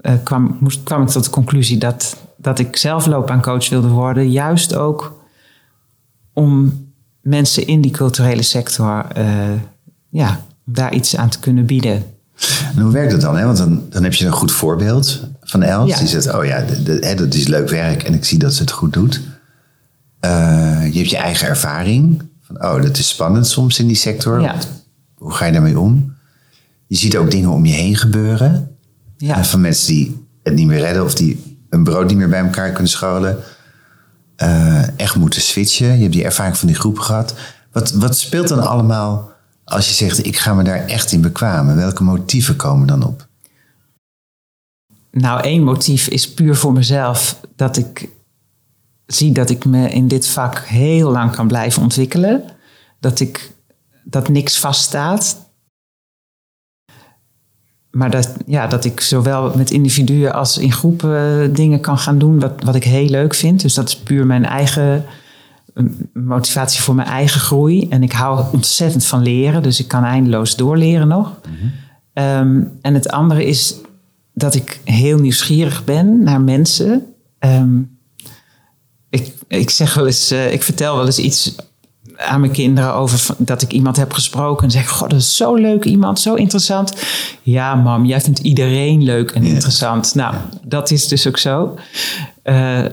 uh, 0.02 0.12
kwam, 0.22 0.56
moest, 0.60 0.82
kwam 0.82 1.02
ik 1.02 1.08
tot 1.08 1.24
de 1.24 1.30
conclusie 1.30 1.78
dat, 1.78 2.16
dat 2.36 2.58
ik 2.58 2.76
zelf 2.76 3.06
loopbaancoach 3.06 3.68
wilde 3.68 3.88
worden. 3.88 4.30
Juist 4.30 4.74
ook 4.74 5.17
om 6.38 6.86
mensen 7.20 7.66
in 7.66 7.80
die 7.80 7.90
culturele 7.90 8.42
sector 8.42 9.06
uh, 9.18 9.52
ja, 10.08 10.40
daar 10.64 10.94
iets 10.94 11.16
aan 11.16 11.28
te 11.28 11.38
kunnen 11.38 11.66
bieden. 11.66 12.04
En 12.74 12.82
hoe 12.82 12.92
werkt 12.92 13.12
het 13.12 13.20
dan? 13.20 13.36
Hè? 13.36 13.44
Want 13.44 13.58
dan, 13.58 13.82
dan 13.90 14.02
heb 14.02 14.14
je 14.14 14.26
een 14.26 14.32
goed 14.32 14.52
voorbeeld 14.52 15.20
van 15.40 15.62
Els. 15.62 15.90
Ja. 15.90 15.98
Die 15.98 16.06
zegt, 16.06 16.34
oh 16.34 16.44
ja, 16.44 16.60
de, 16.60 16.82
de, 16.82 17.14
dat 17.14 17.34
is 17.34 17.46
leuk 17.46 17.68
werk 17.68 18.02
en 18.02 18.14
ik 18.14 18.24
zie 18.24 18.38
dat 18.38 18.54
ze 18.54 18.60
het 18.62 18.70
goed 18.70 18.92
doet. 18.92 19.20
je 20.20 20.98
hebt 20.98 21.10
je 21.10 21.16
eigen 21.16 21.48
ervaring 21.48 22.22
van, 22.42 22.64
oh, 22.64 22.82
dat 22.82 22.98
is 22.98 23.08
spannend 23.08 23.46
soms 23.46 23.78
in 23.78 23.86
die 23.86 23.96
sector. 23.96 24.40
Ja. 24.40 24.54
Hoe 25.14 25.32
ga 25.32 25.44
je 25.44 25.52
daarmee 25.52 25.78
om? 25.78 26.14
Je 26.86 26.96
ziet 26.96 27.16
ook 27.16 27.30
dingen 27.30 27.50
om 27.50 27.66
je 27.66 27.74
heen 27.74 27.96
gebeuren. 27.96 28.76
Ja. 29.16 29.44
Van 29.44 29.60
mensen 29.60 29.86
die 29.86 30.26
het 30.42 30.54
niet 30.54 30.66
meer 30.66 30.80
redden 30.80 31.04
of 31.04 31.14
die 31.14 31.58
een 31.70 31.84
brood 31.84 32.08
niet 32.08 32.16
meer 32.16 32.28
bij 32.28 32.40
elkaar 32.40 32.70
kunnen 32.70 32.90
scholen. 32.90 33.38
Uh, 34.42 34.98
echt 34.98 35.16
moeten 35.16 35.40
switchen. 35.40 35.94
Je 35.94 36.02
hebt 36.02 36.12
die 36.12 36.24
ervaring 36.24 36.56
van 36.56 36.68
die 36.68 36.76
groep 36.76 36.98
gehad. 36.98 37.34
Wat, 37.72 37.90
wat 37.90 38.18
speelt 38.18 38.48
dan 38.48 38.66
allemaal 38.66 39.32
als 39.64 39.88
je 39.88 39.94
zegt, 39.94 40.26
ik 40.26 40.36
ga 40.36 40.54
me 40.54 40.62
daar 40.62 40.86
echt 40.86 41.12
in 41.12 41.20
bekwamen? 41.20 41.76
Welke 41.76 42.02
motieven 42.02 42.56
komen 42.56 42.86
dan 42.86 43.06
op? 43.06 43.26
Nou, 45.10 45.40
één 45.40 45.62
motief 45.62 46.08
is 46.08 46.34
puur 46.34 46.56
voor 46.56 46.72
mezelf 46.72 47.40
dat 47.56 47.76
ik 47.76 48.08
zie 49.06 49.32
dat 49.32 49.50
ik 49.50 49.64
me 49.64 49.90
in 49.90 50.08
dit 50.08 50.28
vak 50.28 50.58
heel 50.58 51.10
lang 51.10 51.30
kan 51.30 51.46
blijven 51.46 51.82
ontwikkelen. 51.82 52.44
Dat, 53.00 53.20
ik, 53.20 53.52
dat 54.04 54.28
niks 54.28 54.58
vaststaat. 54.58 55.47
Maar 57.98 58.10
dat, 58.10 58.34
ja, 58.46 58.66
dat 58.66 58.84
ik 58.84 59.00
zowel 59.00 59.56
met 59.56 59.70
individuen 59.70 60.34
als 60.34 60.58
in 60.58 60.72
groepen 60.72 61.52
dingen 61.52 61.80
kan 61.80 61.98
gaan 61.98 62.18
doen 62.18 62.40
wat, 62.40 62.52
wat 62.64 62.74
ik 62.74 62.84
heel 62.84 63.08
leuk 63.08 63.34
vind. 63.34 63.60
Dus 63.60 63.74
dat 63.74 63.88
is 63.88 63.96
puur 63.96 64.26
mijn 64.26 64.44
eigen 64.44 65.04
motivatie 66.12 66.82
voor 66.82 66.94
mijn 66.94 67.08
eigen 67.08 67.40
groei. 67.40 67.88
En 67.88 68.02
ik 68.02 68.12
hou 68.12 68.44
ontzettend 68.52 69.04
van 69.04 69.22
leren, 69.22 69.62
dus 69.62 69.80
ik 69.80 69.88
kan 69.88 70.04
eindeloos 70.04 70.56
doorleren 70.56 71.08
nog. 71.08 71.40
um, 72.14 72.72
en 72.80 72.94
het 72.94 73.10
andere 73.10 73.44
is 73.44 73.74
dat 74.34 74.54
ik 74.54 74.80
heel 74.84 75.18
nieuwsgierig 75.18 75.84
ben 75.84 76.22
naar 76.22 76.40
mensen. 76.40 77.06
Um, 77.38 77.98
ik, 79.10 79.32
ik 79.48 79.70
zeg 79.70 79.94
wel 79.94 80.06
eens, 80.06 80.32
uh, 80.32 80.52
ik 80.52 80.62
vertel 80.62 80.96
wel 80.96 81.06
eens 81.06 81.18
iets 81.18 81.56
aan 82.18 82.40
mijn 82.40 82.52
kinderen 82.52 82.94
over 82.94 83.34
dat 83.38 83.62
ik 83.62 83.72
iemand 83.72 83.96
heb 83.96 84.12
gesproken 84.12 84.64
en 84.64 84.70
zeg: 84.70 84.88
God, 84.88 85.10
dat 85.10 85.18
is 85.18 85.36
zo 85.36 85.54
leuk 85.54 85.84
iemand, 85.84 86.20
zo 86.20 86.34
interessant. 86.34 86.92
Ja, 87.42 87.74
mam, 87.74 88.04
jij 88.04 88.20
vindt 88.20 88.38
iedereen 88.38 89.02
leuk 89.02 89.30
en 89.30 89.42
interessant. 89.42 90.14
Nou, 90.14 90.34
dat 90.62 90.90
is 90.90 91.08
dus 91.08 91.26
ook 91.26 91.38
zo. 91.38 91.78
Uh, 92.44 92.84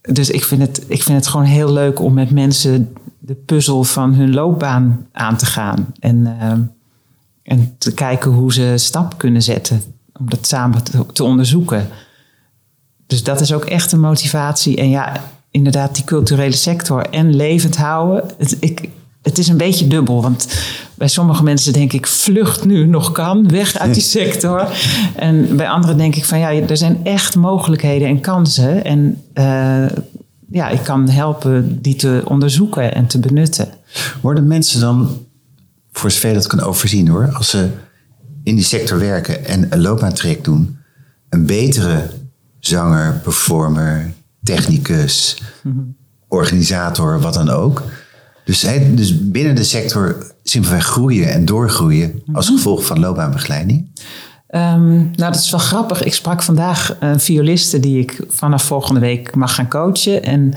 dus 0.00 0.30
ik 0.30 0.44
vind, 0.44 0.60
het, 0.60 0.84
ik 0.86 1.02
vind 1.02 1.18
het 1.18 1.26
gewoon 1.26 1.46
heel 1.46 1.72
leuk 1.72 2.00
om 2.00 2.14
met 2.14 2.30
mensen 2.30 2.96
de 3.18 3.34
puzzel 3.34 3.84
van 3.84 4.14
hun 4.14 4.34
loopbaan 4.34 5.06
aan 5.12 5.36
te 5.36 5.46
gaan. 5.46 5.94
En, 5.98 6.16
uh, 6.16 6.52
en 7.42 7.74
te 7.78 7.94
kijken 7.94 8.30
hoe 8.30 8.52
ze 8.52 8.72
stap 8.76 9.18
kunnen 9.18 9.42
zetten. 9.42 9.82
Om 10.18 10.30
dat 10.30 10.46
samen 10.46 10.84
te, 10.84 11.06
te 11.06 11.24
onderzoeken. 11.24 11.88
Dus 13.06 13.22
dat 13.22 13.40
is 13.40 13.52
ook 13.52 13.64
echt 13.64 13.92
een 13.92 14.00
motivatie. 14.00 14.76
En 14.76 14.88
ja, 14.88 15.12
inderdaad 15.50 15.94
die 15.94 16.04
culturele 16.04 16.56
sector 16.56 17.06
en 17.06 17.36
levend 17.36 17.76
houden. 17.76 18.30
Het, 18.38 18.56
ik, 18.60 18.88
het 19.22 19.38
is 19.38 19.48
een 19.48 19.56
beetje 19.56 19.86
dubbel, 19.86 20.22
want 20.22 20.48
bij 20.94 21.08
sommige 21.08 21.42
mensen 21.42 21.72
denk 21.72 21.92
ik, 21.92 22.06
vlucht 22.06 22.64
nu 22.64 22.86
nog 22.86 23.12
kan, 23.12 23.48
weg 23.48 23.78
uit 23.78 23.94
die 23.94 24.02
sector. 24.18 24.68
En 25.16 25.56
bij 25.56 25.68
anderen 25.68 25.96
denk 25.96 26.16
ik 26.16 26.24
van 26.24 26.38
ja, 26.38 26.52
er 26.52 26.76
zijn 26.76 27.00
echt 27.04 27.36
mogelijkheden 27.36 28.08
en 28.08 28.20
kansen. 28.20 28.84
En 28.84 29.22
uh, 29.34 29.86
ja, 30.50 30.68
ik 30.68 30.82
kan 30.82 31.08
helpen 31.08 31.82
die 31.82 31.96
te 31.96 32.22
onderzoeken 32.24 32.94
en 32.94 33.06
te 33.06 33.18
benutten. 33.18 33.68
Worden 34.20 34.46
mensen 34.46 34.80
dan, 34.80 35.26
voor 35.92 36.10
zover 36.10 36.34
dat 36.34 36.46
kan 36.46 36.60
overzien 36.60 37.08
hoor, 37.08 37.30
als 37.32 37.50
ze 37.50 37.68
in 38.42 38.54
die 38.54 38.64
sector 38.64 38.98
werken 38.98 39.46
en 39.46 39.66
een 39.70 39.80
loopbaantraject 39.80 40.44
doen, 40.44 40.78
een 41.28 41.46
betere 41.46 42.10
zanger, 42.58 43.20
performer, 43.22 44.12
technicus, 44.42 45.42
organisator, 46.28 47.20
wat 47.20 47.34
dan 47.34 47.48
ook. 47.48 47.82
Dus, 48.44 48.66
dus 48.94 49.30
binnen 49.30 49.54
de 49.54 49.64
sector 49.64 50.32
simpelweg 50.42 50.84
groeien 50.84 51.32
en 51.32 51.44
doorgroeien 51.44 52.22
als 52.32 52.46
mhm. 52.46 52.56
gevolg 52.56 52.84
van 52.86 53.00
loopbaanbegeleiding? 53.00 53.88
Um, 54.54 54.94
nou, 54.94 55.32
dat 55.32 55.34
is 55.34 55.50
wel 55.50 55.60
grappig. 55.60 56.02
Ik 56.02 56.14
sprak 56.14 56.42
vandaag 56.42 56.96
een 57.00 57.20
violiste 57.20 57.80
die 57.80 57.98
ik 57.98 58.24
vanaf 58.28 58.62
volgende 58.62 59.00
week 59.00 59.34
mag 59.34 59.54
gaan 59.54 59.68
coachen. 59.68 60.22
En 60.22 60.54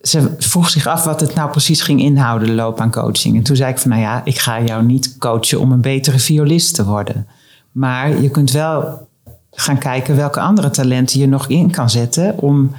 ze 0.00 0.34
vroeg 0.38 0.70
zich 0.70 0.86
af 0.86 1.04
wat 1.04 1.20
het 1.20 1.34
nou 1.34 1.50
precies 1.50 1.80
ging 1.80 2.00
inhouden, 2.00 2.48
de 2.48 2.54
loopbaancoaching. 2.54 3.36
En 3.36 3.42
toen 3.42 3.56
zei 3.56 3.70
ik 3.72 3.78
van, 3.78 3.90
nou 3.90 4.02
ja, 4.02 4.24
ik 4.24 4.38
ga 4.38 4.62
jou 4.62 4.84
niet 4.84 5.18
coachen 5.18 5.60
om 5.60 5.72
een 5.72 5.80
betere 5.80 6.18
violist 6.18 6.74
te 6.74 6.84
worden. 6.84 7.26
Maar 7.72 8.22
je 8.22 8.30
kunt 8.30 8.50
wel 8.50 9.08
gaan 9.50 9.78
kijken 9.78 10.16
welke 10.16 10.40
andere 10.40 10.70
talenten 10.70 11.20
je 11.20 11.28
nog 11.28 11.48
in 11.48 11.70
kan 11.70 11.90
zetten 11.90 12.38
om 12.38 12.74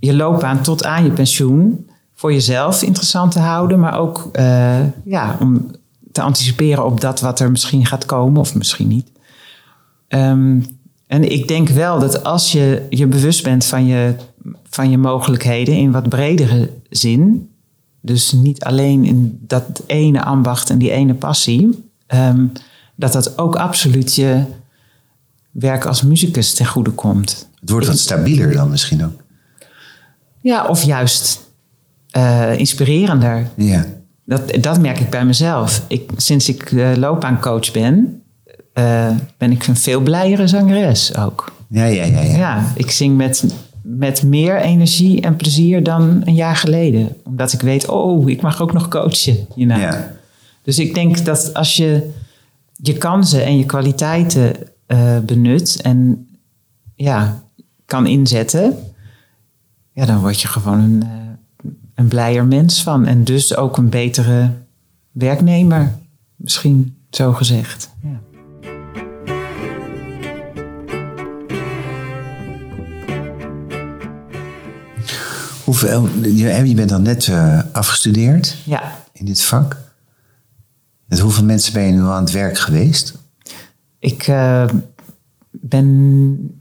je 0.00 0.14
loopbaan 0.14 0.62
tot 0.62 0.84
aan 0.84 1.04
je 1.04 1.10
pensioen 1.10 1.88
voor 2.14 2.32
jezelf 2.32 2.82
interessant 2.82 3.32
te 3.32 3.38
houden, 3.38 3.80
maar 3.80 3.98
ook 3.98 4.30
uh, 4.32 4.80
ja, 5.04 5.36
om 5.40 5.70
te 6.12 6.20
anticiperen 6.20 6.84
op 6.84 7.00
dat 7.00 7.20
wat 7.20 7.40
er 7.40 7.50
misschien 7.50 7.86
gaat 7.86 8.06
komen 8.06 8.40
of 8.40 8.54
misschien 8.54 8.88
niet. 8.88 9.10
Um, 10.08 10.64
en 11.06 11.32
ik 11.32 11.48
denk 11.48 11.68
wel 11.68 11.98
dat 11.98 12.24
als 12.24 12.52
je 12.52 12.86
je 12.90 13.06
bewust 13.06 13.42
bent 13.42 13.64
van 13.64 13.86
je, 13.86 14.14
van 14.68 14.90
je 14.90 14.98
mogelijkheden 14.98 15.76
in 15.76 15.92
wat 15.92 16.08
bredere 16.08 16.70
zin, 16.90 17.50
dus 18.00 18.32
niet 18.32 18.64
alleen 18.64 19.04
in 19.04 19.38
dat 19.46 19.82
ene 19.86 20.24
ambacht 20.24 20.70
en 20.70 20.78
die 20.78 20.90
ene 20.90 21.14
passie, 21.14 21.90
um, 22.14 22.52
dat 22.94 23.12
dat 23.12 23.38
ook 23.38 23.56
absoluut 23.56 24.14
je 24.14 24.44
werk 25.50 25.84
als 25.84 26.02
muzikus 26.02 26.54
ten 26.54 26.66
goede 26.66 26.90
komt. 26.90 27.48
Het 27.60 27.70
wordt 27.70 27.86
wat 27.86 27.98
stabieler 27.98 28.52
dan 28.52 28.70
misschien 28.70 29.04
ook. 29.04 29.22
Ja, 30.40 30.66
of 30.66 30.82
juist 30.82 31.40
uh, 32.16 32.58
inspirerender. 32.58 33.50
Ja. 33.56 33.86
Dat, 34.24 34.42
dat 34.60 34.80
merk 34.80 35.00
ik 35.00 35.10
bij 35.10 35.24
mezelf. 35.24 35.84
Ik, 35.88 36.10
sinds 36.16 36.48
ik 36.48 36.70
uh, 36.70 36.96
loopbaancoach 36.96 37.72
ben, 37.72 38.22
eh, 38.72 39.10
ben 39.38 39.50
ik 39.50 39.66
een 39.66 39.76
veel 39.76 40.00
blijere 40.00 40.46
zangeres 40.46 41.16
ook. 41.16 41.52
Ja, 41.68 41.84
ja, 41.84 42.04
ja. 42.04 42.20
ja. 42.20 42.36
Ja, 42.36 42.72
ik 42.74 42.90
zing 42.90 43.16
met, 43.16 43.54
met 43.82 44.22
meer 44.22 44.60
energie 44.60 45.20
en 45.20 45.36
plezier 45.36 45.82
dan 45.82 46.22
een 46.24 46.34
jaar 46.34 46.56
geleden. 46.56 47.16
Omdat 47.24 47.52
ik 47.52 47.60
weet, 47.60 47.88
oh, 47.88 48.28
ik 48.28 48.40
mag 48.40 48.62
ook 48.62 48.72
nog 48.72 48.88
coachen. 48.88 49.46
Know? 49.54 49.78
Ja. 49.78 50.12
Dus 50.62 50.78
ik 50.78 50.94
denk 50.94 51.24
dat 51.24 51.54
als 51.54 51.76
je 51.76 52.10
je 52.72 52.92
kansen 52.92 53.44
en 53.44 53.58
je 53.58 53.66
kwaliteiten 53.66 54.52
eh, 54.86 55.18
benut 55.18 55.80
en 55.82 56.28
ja, 56.94 57.42
kan 57.84 58.06
inzetten, 58.06 58.78
ja, 60.00 60.06
dan 60.06 60.20
word 60.20 60.40
je 60.40 60.48
gewoon 60.48 60.80
een, 60.80 61.02
eh, 61.02 61.70
een 61.94 62.08
blijer 62.08 62.44
mens 62.44 62.82
van. 62.82 63.06
En 63.06 63.24
dus 63.24 63.56
ook 63.56 63.76
een 63.76 63.88
betere 63.88 64.50
werknemer, 65.10 65.98
misschien 66.36 66.96
zo 67.10 67.32
gezegd. 67.32 67.90
Ja. 68.02 68.20
Hoeveel, 75.64 76.08
je 76.22 76.74
bent 76.74 76.88
dan 76.88 77.02
net 77.02 77.28
eh, 77.28 77.60
afgestudeerd 77.72 78.56
ja, 78.64 78.92
in 79.12 79.24
dit 79.24 79.42
vak. 79.42 79.76
Met 81.04 81.18
hoeveel 81.18 81.44
mensen 81.44 81.72
ben 81.72 81.82
je 81.82 81.92
nu 81.92 82.02
aan 82.02 82.22
het 82.22 82.32
werk 82.32 82.58
geweest? 82.58 83.18
ik 83.98 84.26
eh, 84.26 84.68
ben, 85.50 86.59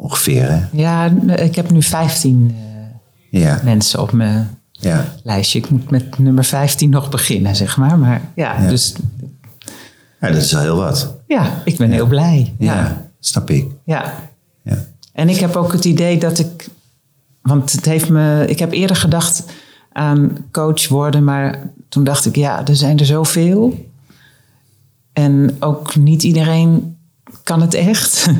Ongeveer, 0.00 0.50
hè? 0.50 0.60
ja, 0.72 1.04
ik 1.36 1.54
heb 1.54 1.70
nu 1.70 1.82
15 1.82 2.54
eh, 3.30 3.40
Ja, 3.40 3.60
mensen 3.64 4.00
op 4.00 4.12
mijn 4.12 4.58
ja. 4.72 5.04
lijstje. 5.22 5.58
Ik 5.58 5.70
moet 5.70 5.90
met 5.90 6.18
nummer 6.18 6.44
15 6.44 6.90
nog 6.90 7.08
beginnen, 7.10 7.56
zeg 7.56 7.76
maar. 7.76 7.98
Maar 7.98 8.20
ja, 8.34 8.62
Ja. 8.62 8.68
dus 8.68 8.94
ja 10.20 10.28
dat 10.30 10.42
is 10.42 10.52
wel 10.52 10.62
heel 10.62 10.76
wat. 10.76 11.16
ja, 11.26 11.62
ik 11.64 11.76
ben 11.76 11.90
heel 11.90 12.06
blij. 12.06 12.54
Ja, 12.58 12.74
ja. 12.74 13.10
snap 13.20 13.50
ik. 13.50 13.66
ja. 13.84 14.14
Ja. 14.62 14.78
En 15.12 15.28
ik 15.28 15.36
heb 15.36 15.56
ook 15.56 15.72
het 15.72 15.84
idee 15.84 16.18
dat 16.18 16.38
ik. 16.38 16.68
Want 17.42 17.72
het 17.72 17.84
heeft 17.84 18.08
me. 18.08 18.44
Ik 18.48 18.58
heb 18.58 18.72
eerder 18.72 18.96
gedacht 18.96 19.44
aan 19.92 20.36
coach 20.52 20.88
worden, 20.88 21.24
maar 21.24 21.70
toen 21.88 22.04
dacht 22.04 22.26
ik, 22.26 22.36
ja, 22.36 22.66
er 22.66 22.76
zijn 22.76 22.98
er 22.98 23.06
zoveel. 23.06 23.88
En 25.12 25.56
ook 25.58 25.96
niet 25.96 26.22
iedereen 26.22 26.96
kan 27.42 27.60
het 27.60 27.74
echt. 27.74 28.26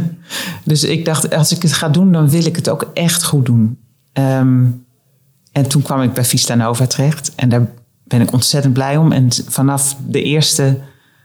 Dus 0.65 0.85
ik 0.85 1.05
dacht, 1.05 1.35
als 1.35 1.53
ik 1.53 1.63
het 1.63 1.73
ga 1.73 1.89
doen, 1.89 2.13
dan 2.13 2.29
wil 2.29 2.47
ik 2.47 2.57
het 2.57 2.69
ook 2.69 2.91
echt 2.95 3.25
goed 3.25 3.47
doen. 3.47 3.79
Ehm, 4.13 4.67
en 5.53 5.69
toen 5.69 5.83
kwam 5.83 6.03
ik 6.03 6.13
bij 6.13 6.25
Vista 6.25 6.55
Nova 6.55 6.87
terecht. 6.87 7.33
En 7.35 7.49
daar 7.49 7.69
ben 8.05 8.21
ik 8.21 8.33
ontzettend 8.33 8.75
blij 8.75 8.97
om. 8.97 9.13
En 9.13 9.29
vanaf 9.49 9.97
de 10.07 10.23
eerste, 10.23 10.79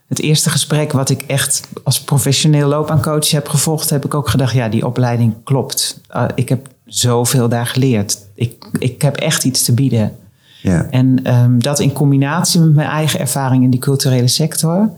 het 0.07 0.19
eerste 0.19 0.49
gesprek 0.49 0.91
wat 0.91 1.09
ik 1.09 1.21
echt 1.21 1.67
als 1.83 2.01
professioneel 2.01 2.67
loopbaancoach 2.67 3.31
heb 3.31 3.47
gevolgd, 3.47 3.89
heb 3.89 4.05
ik 4.05 4.13
ook 4.13 4.29
gedacht, 4.29 4.53
ja, 4.53 4.69
die 4.69 4.85
opleiding 4.85 5.33
klopt. 5.43 6.01
Uh, 6.15 6.25
ik 6.35 6.49
heb 6.49 6.67
zoveel 6.85 7.49
daar 7.49 7.65
geleerd. 7.67 8.17
Ik, 8.35 8.65
ik 8.79 9.01
heb 9.01 9.15
echt 9.15 9.43
iets 9.43 9.63
te 9.63 9.73
bieden. 9.73 10.17
Ja. 10.61 10.87
En 10.89 11.19
ehm, 11.23 11.59
dat 11.59 11.79
in 11.79 11.93
combinatie 11.93 12.59
met 12.59 12.75
mijn 12.75 12.89
eigen 12.89 13.19
ervaring 13.19 13.63
in 13.63 13.69
die 13.69 13.79
culturele 13.79 14.27
sector, 14.27 14.89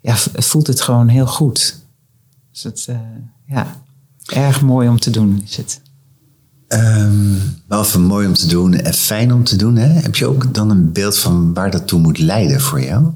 ja, 0.00 0.14
voelt 0.34 0.66
het 0.66 0.80
gewoon 0.80 1.08
heel 1.08 1.26
goed. 1.26 1.81
Dus 2.52 2.62
het, 2.62 2.84
eh, 2.88 2.98
ja, 3.46 3.82
erg 4.26 4.62
mooi 4.62 4.88
om 4.88 4.98
te 4.98 5.10
doen 5.10 5.40
is 5.44 5.56
het. 5.56 5.80
Ehm, 6.68 7.34
behalve 7.68 7.98
mooi 7.98 8.26
om 8.26 8.34
te 8.34 8.46
doen 8.46 8.74
en 8.74 8.94
fijn 8.94 9.32
om 9.32 9.44
te 9.44 9.56
doen, 9.56 9.76
hè? 9.76 9.86
heb 9.86 10.14
je 10.14 10.26
ook 10.26 10.54
dan 10.54 10.70
een 10.70 10.92
beeld 10.92 11.18
van 11.18 11.54
waar 11.54 11.70
dat 11.70 11.86
toe 11.86 12.00
moet 12.00 12.18
leiden 12.18 12.60
voor 12.60 12.80
jou? 12.82 13.06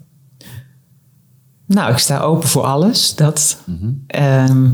Nou, 1.66 1.92
ik 1.92 1.98
sta 1.98 2.18
open 2.20 2.48
voor 2.48 2.62
alles. 2.64 3.14
Dat, 3.14 3.58
Ehm, 4.06 4.68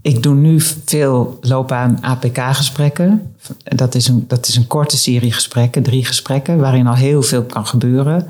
ik 0.00 0.22
doe 0.22 0.34
nu 0.34 0.60
veel 0.84 1.38
loopbaan 1.40 1.98
APK-gesprekken. 2.04 3.34
Dat, 3.64 3.94
is 3.94 4.08
een- 4.08 4.24
dat 4.28 4.46
is 4.46 4.56
een 4.56 4.66
korte 4.66 4.96
serie 4.96 5.32
gesprekken, 5.32 5.82
drie 5.82 6.04
gesprekken, 6.04 6.58
waarin 6.58 6.86
al 6.86 6.94
heel 6.94 7.22
veel 7.22 7.44
kan 7.44 7.66
gebeuren. 7.66 8.26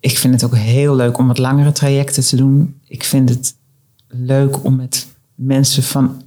Ik 0.00 0.18
vind 0.18 0.34
het 0.34 0.44
ook 0.44 0.56
heel 0.56 0.96
leuk 0.96 1.18
om 1.18 1.26
wat 1.26 1.38
langere 1.38 1.72
trajecten 1.72 2.24
te 2.24 2.36
doen. 2.36 2.80
Ik 2.84 3.04
vind 3.04 3.28
het 3.28 3.54
leuk 4.08 4.64
om 4.64 4.76
met 4.76 5.06
mensen 5.34 5.82
van 5.82 6.22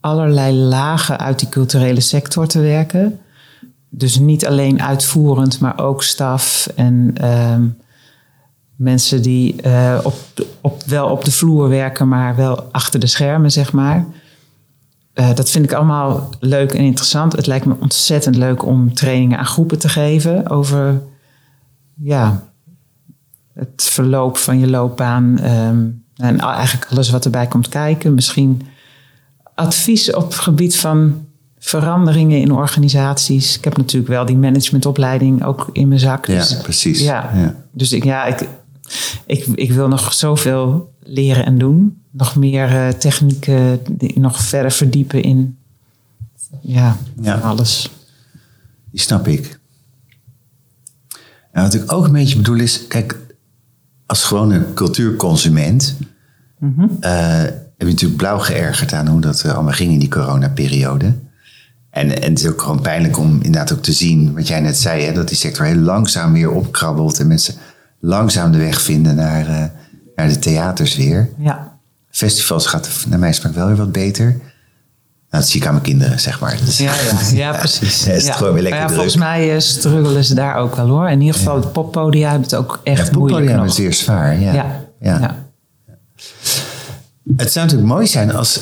allerlei 0.00 0.56
lagen 0.56 1.18
uit 1.18 1.38
die 1.38 1.48
culturele 1.48 2.00
sector 2.00 2.46
te 2.46 2.60
werken. 2.60 3.20
Dus 3.88 4.18
niet 4.18 4.46
alleen 4.46 4.82
uitvoerend, 4.82 5.60
maar 5.60 5.78
ook 5.78 6.02
staf 6.02 6.68
en 6.76 7.10
ehm, 7.14 7.66
mensen 8.76 9.22
die 9.22 9.62
eh, 9.62 9.98
op, 10.02 10.14
op, 10.60 10.82
wel 10.82 11.08
op 11.08 11.24
de 11.24 11.32
vloer 11.32 11.68
werken, 11.68 12.08
maar 12.08 12.36
wel 12.36 12.62
achter 12.62 13.00
de 13.00 13.06
schermen, 13.06 13.50
zeg 13.50 13.72
maar. 13.72 14.06
Eh, 15.12 15.34
dat 15.34 15.50
vind 15.50 15.64
ik 15.64 15.72
allemaal 15.72 16.30
leuk 16.40 16.72
en 16.72 16.84
interessant. 16.84 17.32
Het 17.32 17.46
lijkt 17.46 17.64
me 17.64 17.74
ontzettend 17.80 18.36
leuk 18.36 18.64
om 18.64 18.94
trainingen 18.94 19.38
aan 19.38 19.46
groepen 19.46 19.78
te 19.78 19.88
geven 19.88 20.48
over 20.48 21.02
ja, 21.94 22.52
het 23.54 23.82
verloop 23.82 24.36
van 24.36 24.58
je 24.58 24.68
loopbaan. 24.68 25.38
ehm, 25.38 25.86
en 26.20 26.40
eigenlijk 26.40 26.90
alles 26.90 27.10
wat 27.10 27.24
erbij 27.24 27.46
komt 27.46 27.68
kijken. 27.68 28.14
Misschien 28.14 28.62
advies 29.54 30.14
op 30.14 30.24
het 30.24 30.34
gebied 30.34 30.76
van 30.76 31.26
veranderingen 31.58 32.40
in 32.40 32.52
organisaties. 32.52 33.56
Ik 33.56 33.64
heb 33.64 33.76
natuurlijk 33.76 34.10
wel 34.12 34.24
die 34.26 34.36
managementopleiding 34.36 35.44
ook 35.44 35.70
in 35.72 35.88
mijn 35.88 36.00
zak. 36.00 36.26
Ja, 36.26 36.34
dus- 36.34 36.56
precies. 36.56 37.00
Ja, 37.00 37.30
Ja. 37.34 37.54
dus 37.72 37.92
ik, 37.92 38.04
ja, 38.04 38.24
ik, 38.24 38.48
ik, 39.26 39.46
ik 39.46 39.72
wil 39.72 39.88
nog 39.88 40.12
zoveel 40.12 40.92
leren 41.02 41.44
en 41.44 41.58
doen. 41.58 42.02
Nog 42.10 42.36
meer 42.36 42.68
eh, 42.68 42.88
technieken, 42.88 43.80
die 43.90 44.18
nog 44.18 44.40
verder 44.40 44.72
verdiepen 44.72 45.22
in 45.22 45.58
ja, 46.60 46.96
alles. 47.42 47.90
Die 48.90 49.00
snap 49.00 49.28
ik. 49.28 49.58
En 51.52 51.62
wat 51.62 51.74
ik 51.74 51.92
ook 51.92 52.04
een 52.04 52.12
beetje 52.12 52.36
bedoel 52.36 52.58
is, 52.58 52.86
kijk, 52.86 53.18
als 54.10 54.24
gewone 54.24 54.64
cultuurconsument 54.74 55.96
eh, 57.00 57.42
heb 57.42 57.74
je 57.76 57.84
natuurlijk 57.84 58.16
blauw 58.16 58.38
geërgerd 58.38 58.92
aan 58.92 59.06
hoe 59.08 59.20
dat 59.20 59.42
eh, 59.42 59.54
allemaal 59.54 59.72
ging 59.72 59.92
in 59.92 59.98
die 59.98 60.08
coronaperiode. 60.08 61.14
En, 61.90 62.22
en 62.22 62.30
het 62.30 62.38
is 62.38 62.46
ook 62.46 62.62
gewoon 62.62 62.80
pijnlijk 62.80 63.18
om 63.18 63.34
inderdaad 63.34 63.72
ook 63.72 63.82
te 63.82 63.92
zien, 63.92 64.34
wat 64.34 64.48
jij 64.48 64.60
net 64.60 64.76
zei, 64.76 65.04
hè, 65.04 65.12
dat 65.12 65.28
die 65.28 65.36
sector 65.36 65.66
heel 65.66 65.76
langzaam 65.76 66.32
weer 66.32 66.50
opkrabbelt 66.50 67.18
en 67.18 67.26
mensen 67.26 67.54
langzaam 67.98 68.52
de 68.52 68.58
weg 68.58 68.80
vinden 68.80 69.14
naar, 69.14 69.48
eh, 69.48 69.64
naar 70.16 70.28
de 70.28 70.38
theaters 70.38 70.96
weer. 70.96 71.28
Ja, 71.38 71.78
Festivals 72.10 72.66
gaat 72.66 73.04
naar 73.08 73.18
mijn 73.18 73.34
smaak 73.34 73.54
wel 73.54 73.66
weer 73.66 73.76
wat 73.76 73.92
beter. 73.92 74.40
Nou, 75.30 75.42
dat 75.42 75.48
zie 75.52 75.60
ik 75.60 75.66
aan 75.66 75.72
mijn 75.72 75.84
kinderen, 75.84 76.20
zeg 76.20 76.40
maar. 76.40 76.58
Dus- 76.64 76.78
ja, 76.78 76.92
ja, 76.94 77.28
ja 77.52 77.58
precies. 77.58 78.04
Ja, 78.04 78.10
het 78.10 78.20
is 78.20 78.26
Ja. 78.26 78.32
gewoon 78.32 78.52
weer 78.52 78.62
lekker 78.62 78.80
druk. 78.80 78.92
volgens 78.92 79.16
mij 79.16 79.54
eh, 79.54 79.60
struggelen 79.60 80.24
ze 80.24 80.34
daar 80.34 80.56
ook 80.56 80.76
wel 80.76 80.88
hoor. 80.88 81.08
In 81.10 81.20
ieder 81.20 81.34
geval, 81.36 81.60
de 81.60 81.66
poppodia 81.66 82.30
hebben 82.30 82.48
het 82.48 82.54
ook 82.58 82.80
echt 82.84 83.06
Ja, 83.06 83.12
moeilijk 83.18 83.38
poppodium 83.46 83.56
nog. 83.56 83.66
is 83.66 83.74
zeer 83.74 83.94
zwaar. 83.94 84.40
Ja. 84.40 84.52
Ja. 85.00 85.36
Het 87.36 87.52
zou 87.52 87.64
natuurlijk 87.66 87.92
mooi 87.92 88.06
zijn 88.06 88.34
als 88.34 88.60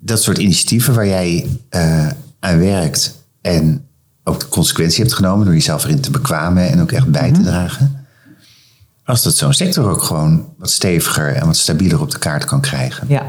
dat 0.00 0.22
soort 0.22 0.38
initiatieven 0.38 0.94
waar 0.94 1.06
jij 1.06 1.46
eh, 1.68 2.06
aan 2.40 2.58
werkt 2.58 3.14
en 3.40 3.86
ook 4.24 4.40
de 4.40 4.48
consequentie 4.48 5.00
hebt 5.02 5.14
genomen 5.14 5.44
door 5.44 5.54
jezelf 5.54 5.84
erin 5.84 6.00
te 6.00 6.10
bekwamen 6.10 6.68
en 6.70 6.80
ook 6.80 6.92
echt 6.92 7.06
bij 7.10 7.32
te 7.32 7.40
dragen. 7.42 8.06
Als 9.04 9.22
dat 9.22 9.36
zo'n 9.36 9.52
sector 9.52 9.90
ook 9.90 10.02
gewoon 10.02 10.48
wat 10.58 10.70
steviger 10.70 11.34
en 11.34 11.46
wat 11.46 11.56
stabieler 11.56 12.00
op 12.00 12.10
de 12.10 12.18
kaart 12.18 12.44
kan 12.44 12.60
krijgen. 12.60 13.06
ja. 13.08 13.26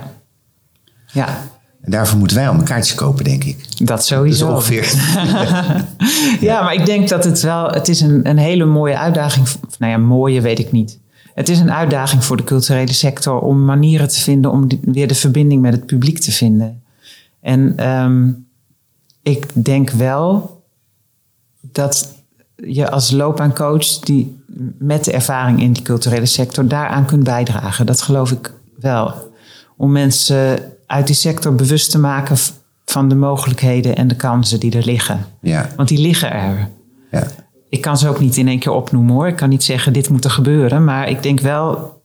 ja. 1.12 1.38
En 1.82 1.92
daarvoor 1.92 2.18
moeten 2.20 2.38
wij 2.38 2.48
al 2.50 2.54
een 2.54 2.64
kaartje 2.64 2.96
kopen, 2.96 3.24
denk 3.24 3.44
ik. 3.44 3.88
Dat 3.88 3.98
Dus 3.98 4.08
sowieso. 4.08 4.48
ongeveer. 4.52 4.94
Ja, 6.40 6.64
maar 6.64 6.74
ik 6.74 6.86
denk 6.86 7.10
dat 7.10 7.24
het 7.24 7.42
wel, 7.42 7.70
het 7.70 7.88
is 7.88 8.02
een, 8.02 8.30
een 8.30 8.38
hele 8.38 8.66
mooie 8.66 8.98
uitdaging. 8.98 9.48
Nou 9.80 9.92
ja, 9.92 9.98
mooie 9.98 10.42
weet 10.42 10.60
ik 10.60 10.72
niet. 10.72 11.00
Het 11.34 11.50
is 11.50 11.60
een 11.60 11.72
uitdaging 11.72 12.24
voor 12.24 12.38
de 12.38 12.44
culturele 12.44 12.94
sector 12.94 13.40
om 13.40 13.66
manieren 13.66 14.08
te 14.08 14.20
vinden 14.20 14.52
om 14.52 14.68
die- 14.68 14.80
weer 14.84 15.08
de 15.08 15.16
verbinding 15.16 15.62
met 15.62 15.74
het 15.74 15.86
publiek 15.86 16.20
te 16.20 16.32
vinden. 16.32 16.84
En 17.42 17.74
ehm, 17.78 18.30
ik 19.24 19.46
denk 19.54 19.90
wel 19.90 20.62
dat 21.62 22.14
je 22.56 22.90
als 22.92 23.12
loopbaancoach 23.12 24.00
die 24.00 24.40
met 24.78 25.04
de 25.04 25.12
ervaring 25.12 25.62
in 25.62 25.74
die 25.74 25.84
culturele 25.84 26.26
sector 26.26 26.68
daaraan 26.68 27.06
kunt 27.06 27.24
bijdragen. 27.24 27.86
Dat 27.86 28.02
geloof 28.02 28.32
ik 28.32 28.54
wel. 28.80 29.14
Om 29.78 29.92
mensen 29.92 30.60
uit 30.92 31.08
die 31.08 31.16
sector 31.16 31.56
bewust 31.56 31.92
te 31.92 31.98
maken 32.00 32.38
van 32.86 33.10
de 33.10 33.16
mogelijkheden 33.16 33.96
en 33.96 34.08
de 34.08 34.16
kansen 34.16 34.60
die 34.60 34.78
er 34.78 34.86
liggen. 34.86 35.26
Ja, 35.42 35.70
Want 35.76 35.90
die 35.90 35.98
liggen 36.00 36.32
er. 36.32 36.70
ja. 37.12 37.28
Ik 37.70 37.82
kan 37.82 37.98
ze 37.98 38.08
ook 38.10 38.20
niet 38.20 38.38
in 38.38 38.48
één 38.48 38.60
keer 38.60 38.72
opnoemen 38.72 39.14
hoor. 39.14 39.28
Ik 39.28 39.36
kan 39.36 39.50
niet 39.50 39.64
zeggen 39.64 39.94
dit 39.94 40.10
moet 40.10 40.24
er 40.26 40.32
gebeuren. 40.32 40.84
Maar 40.84 41.10
ik 41.10 41.24
denk 41.24 41.40
wel, 41.40 42.02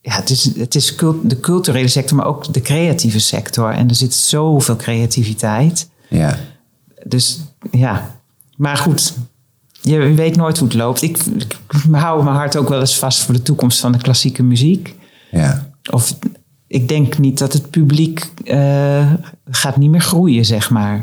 ja, 0.00 0.14
het 0.14 0.30
is, 0.30 0.44
het 0.56 0.74
is 0.74 0.94
cult- 0.94 1.30
de 1.30 1.40
culturele 1.40 1.88
sector, 1.88 2.16
maar 2.16 2.26
ook 2.26 2.52
de 2.52 2.60
creatieve 2.62 3.18
sector. 3.18 3.70
En 3.70 3.88
er 3.88 3.94
zit 3.94 4.14
zoveel 4.14 4.76
creativiteit. 4.76 5.88
ja. 6.08 6.38
Dus 7.06 7.40
ja, 7.70 8.16
maar 8.56 8.76
goed. 8.76 9.14
Je 9.80 9.98
weet 10.14 10.36
nooit 10.36 10.58
hoe 10.58 10.68
het 10.68 10.76
loopt. 10.76 11.02
Ik, 11.02 11.18
ik 11.18 11.56
hou 11.90 12.24
mijn 12.24 12.36
hart 12.36 12.56
ook 12.56 12.68
wel 12.68 12.80
eens 12.80 12.98
vast 12.98 13.22
voor 13.22 13.34
de 13.34 13.42
toekomst 13.42 13.80
van 13.80 13.92
de 13.92 13.98
klassieke 13.98 14.42
muziek. 14.42 14.94
Ja. 15.30 15.70
Of 15.90 16.14
ik 16.74 16.88
denk 16.88 17.18
niet 17.18 17.38
dat 17.38 17.52
het 17.52 17.70
publiek 17.70 18.32
eh, 18.44 19.12
gaat 19.50 19.76
niet 19.76 19.90
meer 19.90 20.00
groeien, 20.00 20.44
zeg 20.44 20.70
maar. 20.70 20.96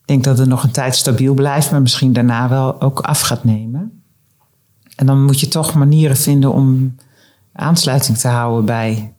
Ik 0.00 0.06
denk 0.06 0.24
dat 0.24 0.38
het 0.38 0.48
nog 0.48 0.62
een 0.62 0.70
tijd 0.70 0.96
stabiel 0.96 1.34
blijft, 1.34 1.70
maar 1.70 1.82
misschien 1.82 2.12
daarna 2.12 2.48
wel 2.48 2.80
ook 2.80 3.00
af 3.00 3.20
gaat 3.20 3.44
nemen. 3.44 4.02
En 4.96 5.06
dan 5.06 5.24
moet 5.24 5.40
je 5.40 5.48
toch 5.48 5.74
manieren 5.74 6.16
vinden 6.16 6.52
om 6.52 6.96
aansluiting 7.52 8.18
te 8.18 8.28
houden 8.28 8.64
bij 8.64 9.14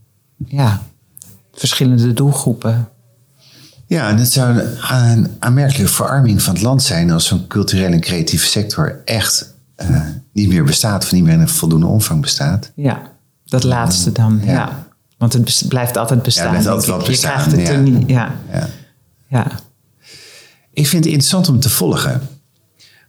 ja, 0.46 0.82
verschillende 1.54 2.14
doelgroepen. 2.14 2.90
Ja, 3.88 4.10
en 4.10 4.18
het 4.18 4.32
zou 4.32 4.60
een, 4.90 5.28
aanmerkelijke 5.40 5.94
verarming 5.94 6.42
van 6.42 6.54
het 6.54 6.64
land 6.64 6.84
zijn 6.84 7.12
als 7.12 7.26
zo'n 7.26 7.48
culturele 7.48 7.96
en 7.96 8.02
creatieve 8.02 8.46
sector 8.46 9.02
echt 9.06 9.56
eh, 9.76 10.02
niet 10.34 10.50
meer 10.50 10.64
bestaat 10.64 11.04
of 11.04 11.12
niet 11.12 11.24
meer 11.24 11.34
in 11.34 11.40
een 11.40 11.50
voldoende 11.50 11.88
omvang 11.88 12.22
bestaat. 12.22 12.72
Ja, 12.76 13.02
dat 13.46 13.64
laatste 13.64 14.12
dan. 14.12 14.42
Ja. 14.44 14.52
Ja. 14.52 14.90
Want 15.22 15.34
het 15.34 15.66
blijft 15.68 15.98
altijd 15.98 16.22
bestaan. 16.22 16.50
blijft 16.50 16.66
denk 16.66 16.76
altijd 16.76 16.94
ik. 16.94 16.98
wel 16.98 17.06
Je 17.06 17.12
bestaan, 17.12 17.32
krijgt 17.32 17.52
het 17.52 17.68
ja. 17.68 17.74
er 17.74 17.80
niet. 17.80 18.10
Ja. 18.10 18.36
Ja. 18.52 18.70
Ja. 19.28 19.48
Ik 20.74 20.88
vind 20.88 21.04
het 21.04 21.14
interessant 21.14 21.50
om 21.50 21.60
te 21.60 21.70
volgen. 21.70 22.22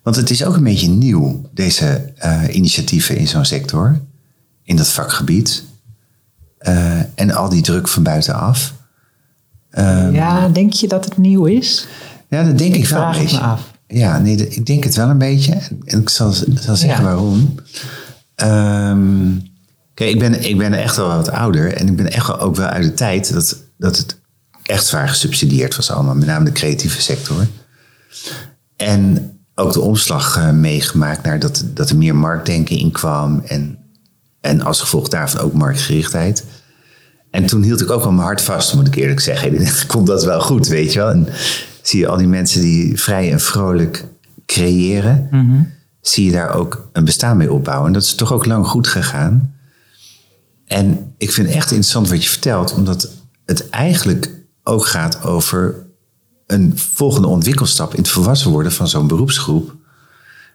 Want 0.03 0.17
het 0.17 0.31
is 0.31 0.45
ook 0.45 0.57
een 0.57 0.65
beetje 0.65 0.89
nieuw, 0.89 1.43
deze 1.55 2.13
eh, 2.17 2.43
initiatieven 2.55 3.17
in 3.17 3.29
zo'n 3.29 3.45
sector, 3.45 4.01
in 4.63 4.77
dat 4.77 4.89
vakgebied. 4.89 5.65
Eh, 6.59 6.99
en 7.15 7.31
al 7.31 7.49
die 7.49 7.63
druk 7.63 7.89
van 7.89 8.03
buitenaf. 8.03 8.75
Ehm, 9.71 10.15
ja, 10.15 10.49
denk 10.49 10.73
je 10.73 10.89
dat 10.89 11.05
het 11.05 11.17
nieuw 11.17 11.45
is? 11.45 11.87
Ja, 12.29 12.45
dat 12.45 12.59
denk 12.59 12.75
ik 12.75 12.87
wel 12.89 12.99
vraag 12.99 13.15
een 13.15 13.21
het 13.21 13.31
beetje. 13.31 13.41
me 13.47 13.53
af. 13.53 13.71
Ja, 13.87 14.19
nee, 14.19 14.49
ik 14.49 14.67
denk 14.67 14.85
het 14.85 14.95
wel 14.95 15.09
een 15.09 15.19
beetje. 15.19 15.59
En 15.85 16.01
ik 16.01 16.09
zal, 16.09 16.33
zal 16.55 16.77
zeggen 16.77 16.89
Ja. 16.89 17.03
waarom. 17.03 17.55
Ehm, 18.35 19.31
kijk, 19.95 20.11
ik 20.11 20.19
ben, 20.19 20.49
ik 20.49 20.59
ben 20.59 20.73
echt 20.73 20.97
wel 20.97 21.09
wat 21.09 21.31
ouder. 21.31 21.75
En 21.75 21.89
ik 21.89 21.97
ben 21.97 22.13
echt 22.13 22.27
wel 22.27 22.41
ook 22.41 22.57
wel 22.57 22.67
uit 22.67 22.85
de 22.85 22.95
tijd 22.95 23.33
dat, 23.33 23.57
dat 23.79 23.97
het 23.97 24.21
echt 24.63 24.87
zwaar 24.87 25.09
gesubsidieerd 25.09 25.77
was 25.77 25.91
allemaal. 25.91 26.15
Met 26.15 26.27
name 26.27 26.45
de 26.45 26.53
creatieve 26.53 27.03
sector. 27.03 27.47
En 28.77 29.33
ook 29.55 29.73
de 29.73 29.81
omslag 29.81 30.37
eh, 30.37 30.51
meegemaakt 30.51 31.23
naar 31.23 31.39
dat, 31.39 31.65
dat 31.75 31.91
er 31.91 31.97
meer 31.97 32.17
marktdenken 32.17 32.79
in 32.79 32.91
kwam. 32.91 33.43
En, 33.47 33.79
en 34.41 34.63
als 34.63 34.81
gevolg 34.81 35.09
daarvan 35.09 35.41
ook 35.41 35.53
marktgerichtheid. 35.53 36.45
En 37.31 37.47
toen 37.47 37.63
hield 37.63 37.81
ik 37.81 37.91
ook 37.91 38.03
wel 38.03 38.13
mijn 38.13 38.27
hart 38.27 38.43
vast, 38.43 38.75
moet 38.75 38.87
ik 38.87 38.95
eerlijk 38.95 39.21
zeggen. 39.21 39.61
Ik 39.61 39.85
kon 39.87 40.05
dat 40.05 40.25
wel 40.25 40.41
goed, 40.41 40.67
weet 40.67 40.93
je 40.93 40.99
wel. 40.99 41.11
En 41.11 41.29
zie 41.83 42.01
je 42.01 42.09
al 42.09 42.17
die 42.17 42.29
mensen 42.29 42.61
die 42.61 43.01
vrij 43.01 43.33
en 43.33 43.41
vrolijk 43.41 44.05
creëren. 44.47 45.29
Zie 46.01 46.25
je 46.25 46.33
daar 46.33 46.55
ook 46.55 46.89
een 46.93 47.05
bestaan 47.05 47.37
mee 47.37 47.53
opbouwen. 47.53 47.87
En 47.87 47.93
dat 47.93 48.03
is 48.03 48.15
toch 48.15 48.33
ook 48.33 48.47
lang 48.47 48.67
goed 48.67 48.87
gegaan. 48.87 49.55
En 50.73 51.15
ik 51.19 51.33
vind 51.33 51.47
het 51.47 51.57
echt 51.57 51.71
interessant 51.71 52.09
wat 52.09 52.23
je 52.23 52.29
vertelt. 52.29 52.75
Omdat 52.75 53.11
het 53.45 53.69
eigenlijk 53.69 54.31
ook 54.63 54.87
gaat 54.87 55.25
over 55.25 55.87
een 56.47 56.79
volgende 56.79 57.29
ontwikkelstap 57.29 57.95
in 57.95 58.01
het 58.01 58.11
volwassen 58.11 58.51
worden 58.51 58.73
van 58.73 58.89
zo'n 58.89 59.07
beroepsgroep. 59.07 59.75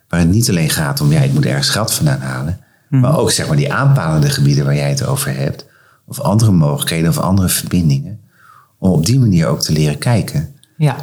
Waar 0.10 0.20
het 0.20 0.30
niet 0.30 0.50
alleen 0.50 0.70
gaat 0.70 1.02
om, 1.02 1.12
ja, 1.12 1.22
ik 1.22 1.34
moet 1.34 1.46
ergens 1.46 1.70
geld 1.70 1.94
vandaan 1.94 2.20
halen. 2.20 2.60
Maar 2.90 3.18
ook 3.18 3.32
zeg 3.32 3.48
maar 3.48 3.58
die 3.58 3.74
aanpalende 3.74 4.30
gebieden 4.30 4.66
waar 4.66 4.76
jij 4.76 4.90
het 4.90 5.06
over 5.06 5.36
hebt. 5.36 5.66
Of 6.06 6.20
andere 6.20 6.52
mogelijkheden 6.52 7.10
of 7.10 7.18
andere 7.18 7.50
verbindingen. 7.50 8.20
Om 8.80 8.92
op 8.92 9.06
die 9.06 9.20
manier 9.20 9.48
ook 9.48 9.62
te 9.62 9.72
leren 9.72 9.98
kijken. 9.98 10.56
Ja. 10.78 10.96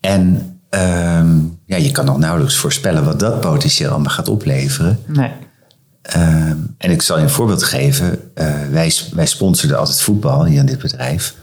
En 0.00 0.58
ehm, 0.70 1.38
ja, 1.64 1.76
je 1.76 1.90
kan 1.90 2.04
nog 2.04 2.18
nauwelijks 2.18 2.56
voorspellen 2.56 3.04
wat 3.04 3.20
dat 3.20 3.40
potentieel 3.40 3.90
allemaal 3.90 4.12
gaat 4.12 4.28
opleveren. 4.28 4.98
Nee. 5.06 5.32
Ehm, 6.08 6.56
en 6.78 6.90
ik 6.90 7.02
zal 7.02 7.16
je 7.16 7.22
een 7.22 7.30
voorbeeld 7.30 7.62
geven. 7.62 8.34
Eh, 8.34 8.46
wij, 8.70 8.92
wij 9.12 9.26
sponsorden 9.26 9.78
altijd 9.78 10.00
voetbal 10.00 10.44
hier 10.44 10.58
in 10.58 10.66
dit 10.66 10.78
bedrijf. 10.78 11.34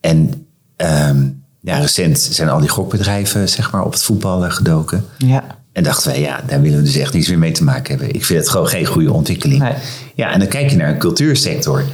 En 0.00 0.46
ehm, 0.76 1.28
ja, 1.60 1.78
recent 1.78 2.18
zijn 2.18 2.48
al 2.48 2.60
die 2.60 2.68
gokbedrijven 2.68 3.48
zeg 3.48 3.72
maar, 3.72 3.84
op 3.84 3.92
het 3.92 4.02
voetbal 4.02 4.44
eh, 4.44 4.50
gedoken. 4.50 5.04
Ja. 5.16 5.44
En 5.72 5.82
dachten 5.82 6.10
wij, 6.10 6.20
ja, 6.20 6.40
daar 6.46 6.60
willen 6.60 6.78
we 6.78 6.84
dus 6.84 6.96
echt 6.96 7.12
niets 7.12 7.28
meer 7.28 7.38
mee 7.38 7.52
te 7.52 7.64
maken 7.64 7.96
hebben. 7.96 8.14
Ik 8.14 8.24
vind 8.24 8.40
het 8.40 8.48
gewoon 8.48 8.68
geen 8.68 8.86
goede 8.86 9.12
ontwikkeling. 9.12 9.62
Nee. 9.62 9.74
Ja, 10.14 10.32
en 10.32 10.38
dan 10.38 10.48
kijk 10.48 10.70
je 10.70 10.76
naar 10.76 10.90
een 10.90 10.98
cultuursector. 10.98 11.84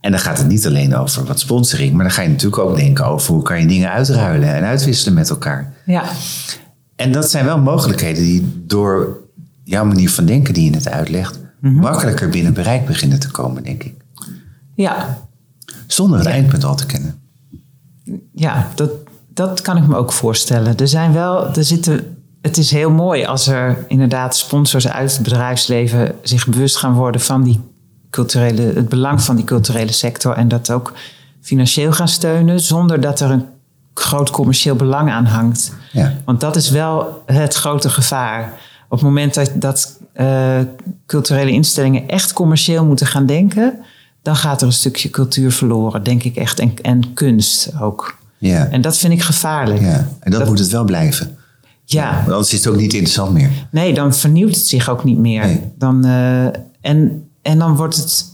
En 0.00 0.10
dan 0.10 0.20
gaat 0.20 0.38
het 0.38 0.46
niet 0.46 0.66
alleen 0.66 0.96
over 0.96 1.24
wat 1.24 1.40
sponsoring, 1.40 1.92
maar 1.92 2.04
dan 2.04 2.14
ga 2.14 2.22
je 2.22 2.28
natuurlijk 2.28 2.62
ook 2.62 2.76
denken 2.76 3.06
over 3.06 3.34
hoe 3.34 3.42
kan 3.42 3.60
je 3.60 3.66
dingen 3.66 3.90
uitruilen 3.90 4.54
en 4.54 4.64
uitwisselen 4.64 5.14
met 5.14 5.30
elkaar. 5.30 5.72
Ja. 5.84 6.04
En 6.96 7.12
dat 7.12 7.30
zijn 7.30 7.44
wel 7.44 7.58
mogelijkheden 7.58 8.22
die 8.22 8.62
door 8.66 9.26
jouw 9.68 9.84
manier 9.84 10.10
van 10.10 10.24
denken 10.24 10.54
die 10.54 10.64
je 10.64 10.70
net 10.70 10.88
uitlegt, 10.88 11.38
makkelijker 11.60 12.28
binnen 12.28 12.54
bereik 12.54 12.86
beginnen 12.86 13.18
te 13.18 13.30
komen, 13.30 13.62
denk 13.62 13.82
ik. 13.82 13.94
Ja. 14.74 15.18
Zonder 15.86 16.18
het 16.18 16.28
eindpunt 16.28 16.64
al 16.64 16.76
te 16.76 16.86
kennen. 16.86 17.20
Ja, 18.32 18.68
dat, 18.74 18.90
dat 19.28 19.60
kan 19.60 19.76
ik 19.76 19.86
me 19.86 19.96
ook 19.96 20.12
voorstellen. 20.12 20.76
Er 20.76 20.88
zijn 20.88 21.12
wel, 21.12 21.54
er 21.54 21.64
zitten, 21.64 22.16
het 22.42 22.56
is 22.56 22.70
heel 22.70 22.90
mooi 22.90 23.24
als 23.24 23.46
er 23.46 23.84
inderdaad 23.88 24.36
sponsors 24.36 24.88
uit 24.88 25.12
het 25.12 25.22
bedrijfsleven 25.22 26.14
zich 26.22 26.46
bewust 26.46 26.76
gaan 26.76 26.94
worden 26.94 27.20
van 27.20 27.42
die 27.42 27.60
culturele, 28.10 28.62
het 28.62 28.88
belang 28.88 29.22
van 29.22 29.36
die 29.36 29.44
culturele 29.44 29.92
sector 29.92 30.34
en 30.34 30.48
dat 30.48 30.70
ook 30.70 30.92
financieel 31.40 31.92
gaan 31.92 32.08
steunen 32.08 32.60
zonder 32.60 33.00
dat 33.00 33.20
er 33.20 33.30
een 33.30 33.46
groot 33.94 34.30
commercieel 34.30 34.76
belang 34.76 35.10
aan 35.10 35.24
hangt. 35.24 35.72
Ja. 35.92 36.14
Want 36.24 36.40
dat 36.40 36.56
is 36.56 36.70
wel 36.70 37.22
het 37.26 37.54
grote 37.54 37.90
gevaar. 37.90 38.52
Op 38.88 38.98
het 38.98 39.02
moment 39.02 39.34
dat, 39.34 39.50
dat 39.54 39.98
eh, 40.12 40.60
culturele 41.06 41.50
instellingen 41.50 42.08
echt 42.08 42.32
commercieel 42.32 42.84
moeten 42.84 43.06
gaan 43.06 43.26
denken, 43.26 43.78
dan 44.22 44.36
gaat 44.36 44.60
er 44.60 44.66
een 44.66 44.72
stukje 44.72 45.10
cultuur 45.10 45.52
verloren, 45.52 46.02
denk 46.02 46.22
ik 46.22 46.36
echt. 46.36 46.58
En, 46.58 46.74
en 46.82 47.12
kunst 47.14 47.70
ook. 47.80 48.18
Ja. 48.38 48.68
En 48.70 48.80
dat 48.80 48.98
vind 48.98 49.12
ik 49.12 49.22
gevaarlijk. 49.22 49.80
ja. 49.80 50.08
En 50.20 50.30
dat, 50.30 50.46
moet 50.46 50.58
het 50.58 50.68
wel 50.68 50.84
blijven. 50.84 51.36
Ja. 51.84 52.14
Want 52.14 52.28
anders 52.28 52.52
is 52.52 52.64
het 52.64 52.68
ook 52.68 52.80
niet 52.80 52.92
interessant 52.92 53.32
meer. 53.32 53.50
Nee, 53.70 53.94
dan 53.94 54.14
vernieuwt 54.14 54.54
het 54.54 54.66
zich 54.66 54.88
ook 54.88 55.04
niet 55.04 55.18
meer. 55.18 55.46
Nee. 55.46 55.60
Dan, 55.78 56.04
eh, 56.04 56.44
en, 56.80 57.28
en 57.42 57.58
dan 57.58 57.76
wordt 57.76 57.96
het, 57.96 58.24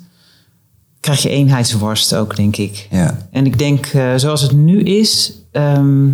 krijg 1.01 1.23
je 1.23 1.29
eenheidsworst 1.29 2.15
ook, 2.15 2.37
denk 2.37 2.57
ik. 2.57 2.89
Ja. 2.91 3.19
En 3.31 3.47
ik 3.47 3.59
denk, 3.59 3.87
eh, 3.87 4.13
zoals 4.17 4.41
het 4.41 4.53
nu 4.53 4.83
is, 4.83 5.33
ehm, 5.53 6.09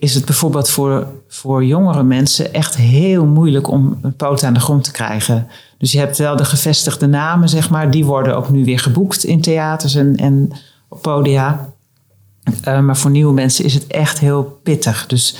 is 0.00 0.14
het 0.14 0.24
bijvoorbeeld 0.24 0.68
voor, 0.68 1.06
voor 1.28 1.64
jongere 1.64 2.02
mensen 2.02 2.52
echt 2.52 2.76
heel 2.76 3.26
moeilijk 3.26 3.68
om 3.68 3.98
een 4.02 4.16
poot 4.16 4.42
aan 4.42 4.54
de 4.54 4.60
grond 4.60 4.84
te 4.84 4.90
krijgen. 4.90 5.46
Dus 5.78 5.92
je 5.92 5.98
hebt 5.98 6.18
wel 6.18 6.36
de 6.36 6.44
gevestigde 6.44 7.06
namen, 7.06 7.48
zeg 7.48 7.70
maar, 7.70 7.90
die 7.90 8.04
worden 8.04 8.36
ook 8.36 8.50
nu 8.50 8.64
weer 8.64 8.78
geboekt 8.78 9.24
in 9.24 9.40
theaters 9.40 9.94
en, 9.94 10.16
en 10.16 10.52
op 10.88 11.02
podia. 11.02 11.72
Eh, 12.62 12.80
maar 12.80 12.96
voor 12.96 13.10
nieuwe 13.10 13.32
mensen 13.32 13.64
is 13.64 13.74
het 13.74 13.86
echt 13.86 14.18
heel 14.18 14.60
pittig. 14.62 15.06
Dus 15.06 15.36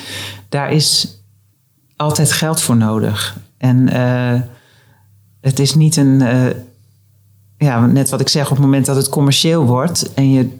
daar 0.49 0.73
is 0.73 1.19
altijd 1.97 2.33
geld 2.33 2.61
voor 2.61 2.77
nodig. 2.77 3.37
En 3.59 3.89
eh, 3.89 4.41
het 5.41 5.59
is 5.59 5.75
niet 5.75 5.97
een. 5.97 6.21
eh, 6.23 6.47
ja, 7.59 7.87
net 7.87 8.09
wat 8.09 8.21
ik 8.21 8.29
zeg, 8.29 8.45
op 8.45 8.51
het 8.57 8.65
moment 8.65 8.87
dat 8.87 8.97
het 8.97 9.09
commercieel 9.09 9.65
wordt 9.65 10.15
en 10.15 10.31
je. 10.31 10.59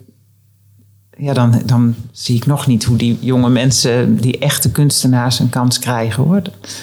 Ja, 1.21 1.33
dan, 1.33 1.61
dan 1.65 1.95
zie 2.11 2.35
ik 2.35 2.45
nog 2.45 2.67
niet 2.67 2.83
hoe 2.83 2.97
die 2.97 3.17
jonge 3.19 3.49
mensen, 3.49 4.15
die 4.15 4.39
echte 4.39 4.71
kunstenaars, 4.71 5.39
een 5.39 5.49
kans 5.49 5.79
krijgen 5.79 6.23
hoor. 6.23 6.41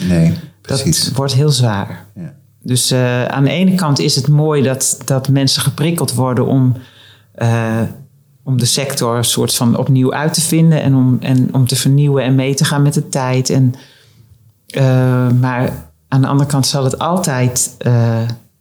Nee, 0.08 0.32
precies. 0.60 1.04
Dat 1.04 1.16
wordt 1.16 1.34
heel 1.34 1.50
zwaar. 1.50 2.06
Ja. 2.14 2.34
Dus 2.62 2.90
eh, 2.90 3.24
aan 3.24 3.44
de 3.44 3.50
ene 3.50 3.74
kant 3.74 3.98
is 3.98 4.14
het 4.14 4.28
mooi 4.28 4.62
dat, 4.62 4.98
dat 5.04 5.28
mensen 5.28 5.62
geprikkeld 5.62 6.14
worden 6.14 6.46
om, 6.46 6.76
eh, 7.34 7.80
om 8.42 8.58
de 8.58 8.64
sector 8.64 9.16
een 9.16 9.24
soort 9.24 9.54
van 9.54 9.76
opnieuw 9.76 10.12
uit 10.12 10.34
te 10.34 10.40
vinden 10.40 10.82
en 10.82 10.94
om, 10.94 11.16
en 11.20 11.54
om 11.54 11.66
te 11.66 11.76
vernieuwen 11.76 12.24
en 12.24 12.34
mee 12.34 12.54
te 12.54 12.64
gaan 12.64 12.82
met 12.82 12.94
de 12.94 13.08
tijd. 13.08 13.50
En, 13.50 13.74
eh, 14.66 15.30
maar 15.30 15.90
aan 16.08 16.20
de 16.20 16.26
andere 16.26 16.48
kant 16.50 16.66
zal 16.66 16.84
het 16.84 16.98
altijd 16.98 17.76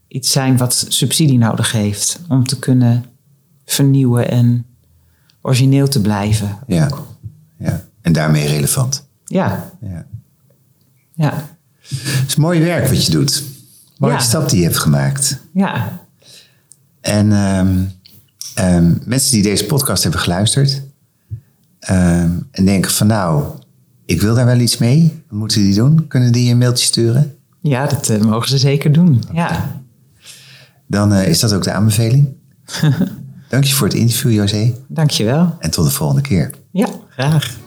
iets 0.07 0.31
zijn 0.31 0.57
wat 0.57 0.85
subsidie 0.87 1.37
nodig 1.37 1.71
heeft 1.71 2.19
om 2.29 2.45
te 2.45 2.59
kunnen 2.59 3.05
vernieuwen 3.65 4.29
en 4.29 4.66
origineel 5.47 5.87
te 5.87 6.01
blijven. 6.01 6.57
Ja. 6.67 6.89
ja. 7.57 7.83
En 8.01 8.13
daarmee 8.13 8.47
relevant. 8.47 9.07
Ja, 9.25 9.71
Ja. 9.81 10.05
ja, 11.13 11.33
Het 11.87 12.27
is 12.27 12.35
mooi 12.35 12.59
werk 12.59 12.87
wat 12.87 13.05
je 13.05 13.11
doet. 13.11 13.43
Mooie 13.97 14.13
Ja. 14.13 14.19
stap 14.19 14.49
die 14.49 14.57
je 14.59 14.63
hebt 14.63 14.77
gemaakt. 14.77 15.39
ja. 15.53 15.99
En 17.01 17.31
ehm, 17.31 17.83
ehm, 18.53 18.93
mensen 19.05 19.31
die 19.31 19.43
deze 19.43 19.65
podcast 19.65 20.03
hebben 20.03 20.21
geluisterd 20.21 20.81
ehm, 21.79 22.31
en 22.51 22.65
denken 22.65 22.91
van 22.91 23.07
nou, 23.07 23.43
ik 24.05 24.21
wil 24.21 24.35
daar 24.35 24.45
wel 24.45 24.59
iets 24.59 24.77
mee. 24.77 25.23
Wat 25.29 25.39
moeten 25.39 25.61
die 25.61 25.73
doen? 25.75 26.07
Kunnen 26.07 26.31
die 26.31 26.45
je 26.45 26.51
een 26.51 26.57
mailtje 26.57 26.85
sturen? 26.85 27.35
Ja, 27.61 27.85
dat 27.87 28.09
eh, 28.09 28.19
mogen 28.21 28.49
ze 28.49 28.57
zeker 28.57 28.91
doen. 28.91 29.23
Ja. 29.33 29.81
Dan 30.87 31.13
eh, 31.13 31.27
is 31.27 31.39
dat 31.39 31.53
ook 31.53 31.63
de 31.63 31.71
aanbeveling. 31.71 32.27
Dank 33.49 33.63
je 33.63 33.73
voor 33.73 33.87
het 33.87 33.95
interview, 33.95 34.31
José. 34.31 34.73
Dankjewel. 34.87 35.55
En 35.59 35.71
tot 35.71 35.85
de 35.85 35.91
volgende 35.91 36.21
keer. 36.21 36.51
Ja, 36.71 36.87
graag. 37.09 37.57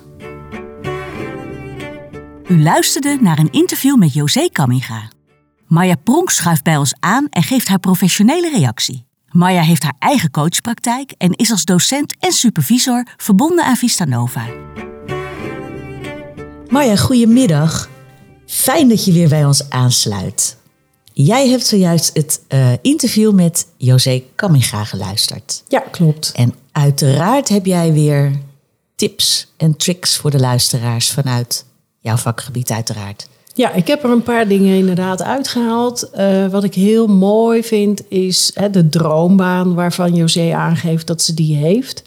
U 2.48 2.62
luisterde 2.62 3.18
naar 3.20 3.38
een 3.38 3.52
interview 3.52 3.96
met 3.96 4.12
José 4.12 4.48
Kamminga. 4.52 5.10
Maya 5.66 5.94
Pronk 5.94 6.30
schuift 6.30 6.64
bij 6.64 6.76
ons 6.76 6.94
aan 6.98 7.26
en 7.30 7.42
geeft 7.42 7.68
haar 7.68 7.78
professionele 7.78 8.50
reactie. 8.50 9.06
Maya 9.28 9.62
heeft 9.62 9.82
haar 9.82 9.96
eigen 9.98 10.30
coachpraktijk 10.30 11.14
en 11.18 11.32
is 11.32 11.50
als 11.50 11.64
docent 11.64 12.14
en 12.18 12.32
supervisor 12.32 13.06
verbonden 13.16 13.64
aan 13.64 13.76
Vista 13.76 14.04
Nova. 14.04 14.44
Marja, 16.68 16.96
goedemiddag. 16.96 17.88
Fijn 18.46 18.88
dat 18.88 19.04
je 19.04 19.12
weer 19.12 19.28
bij 19.28 19.44
ons 19.44 19.70
aansluit. 19.70 20.59
Jij 21.24 21.48
hebt 21.48 21.66
zojuist 21.66 22.11
het 22.14 22.40
uh, 22.48 22.72
interview 22.83 23.33
met 23.33 23.66
José 23.76 24.22
Kamminga 24.35 24.85
geluisterd. 24.85 25.62
Ja, 25.68 25.80
klopt. 25.80 26.33
En 26.35 26.54
uiteraard 26.72 27.48
heb 27.48 27.66
jij 27.66 27.92
weer 27.92 28.33
tips 28.94 29.52
en 29.56 29.76
tricks 29.76 30.16
voor 30.16 30.30
de 30.30 30.38
luisteraars 30.38 31.11
vanuit 31.11 31.64
jouw 31.98 32.16
vakgebied 32.16 32.70
uiteraard. 32.70 33.28
Ja, 33.54 33.72
ik 33.72 33.87
heb 33.87 34.04
er 34.04 34.11
een 34.11 34.22
paar 34.22 34.48
dingen 34.48 34.76
inderdaad 34.76 35.22
uitgehaald. 35.22 36.11
Uh, 36.14 36.46
wat 36.46 36.64
ik 36.64 36.74
heel 36.74 37.06
mooi 37.06 37.62
vind 37.62 38.02
is 38.09 38.50
hè, 38.54 38.70
de 38.70 38.88
droombaan 38.88 39.74
waarvan 39.74 40.14
José 40.14 40.52
aangeeft 40.54 41.06
dat 41.06 41.22
ze 41.22 41.35
die 41.35 41.56
heeft. 41.56 42.02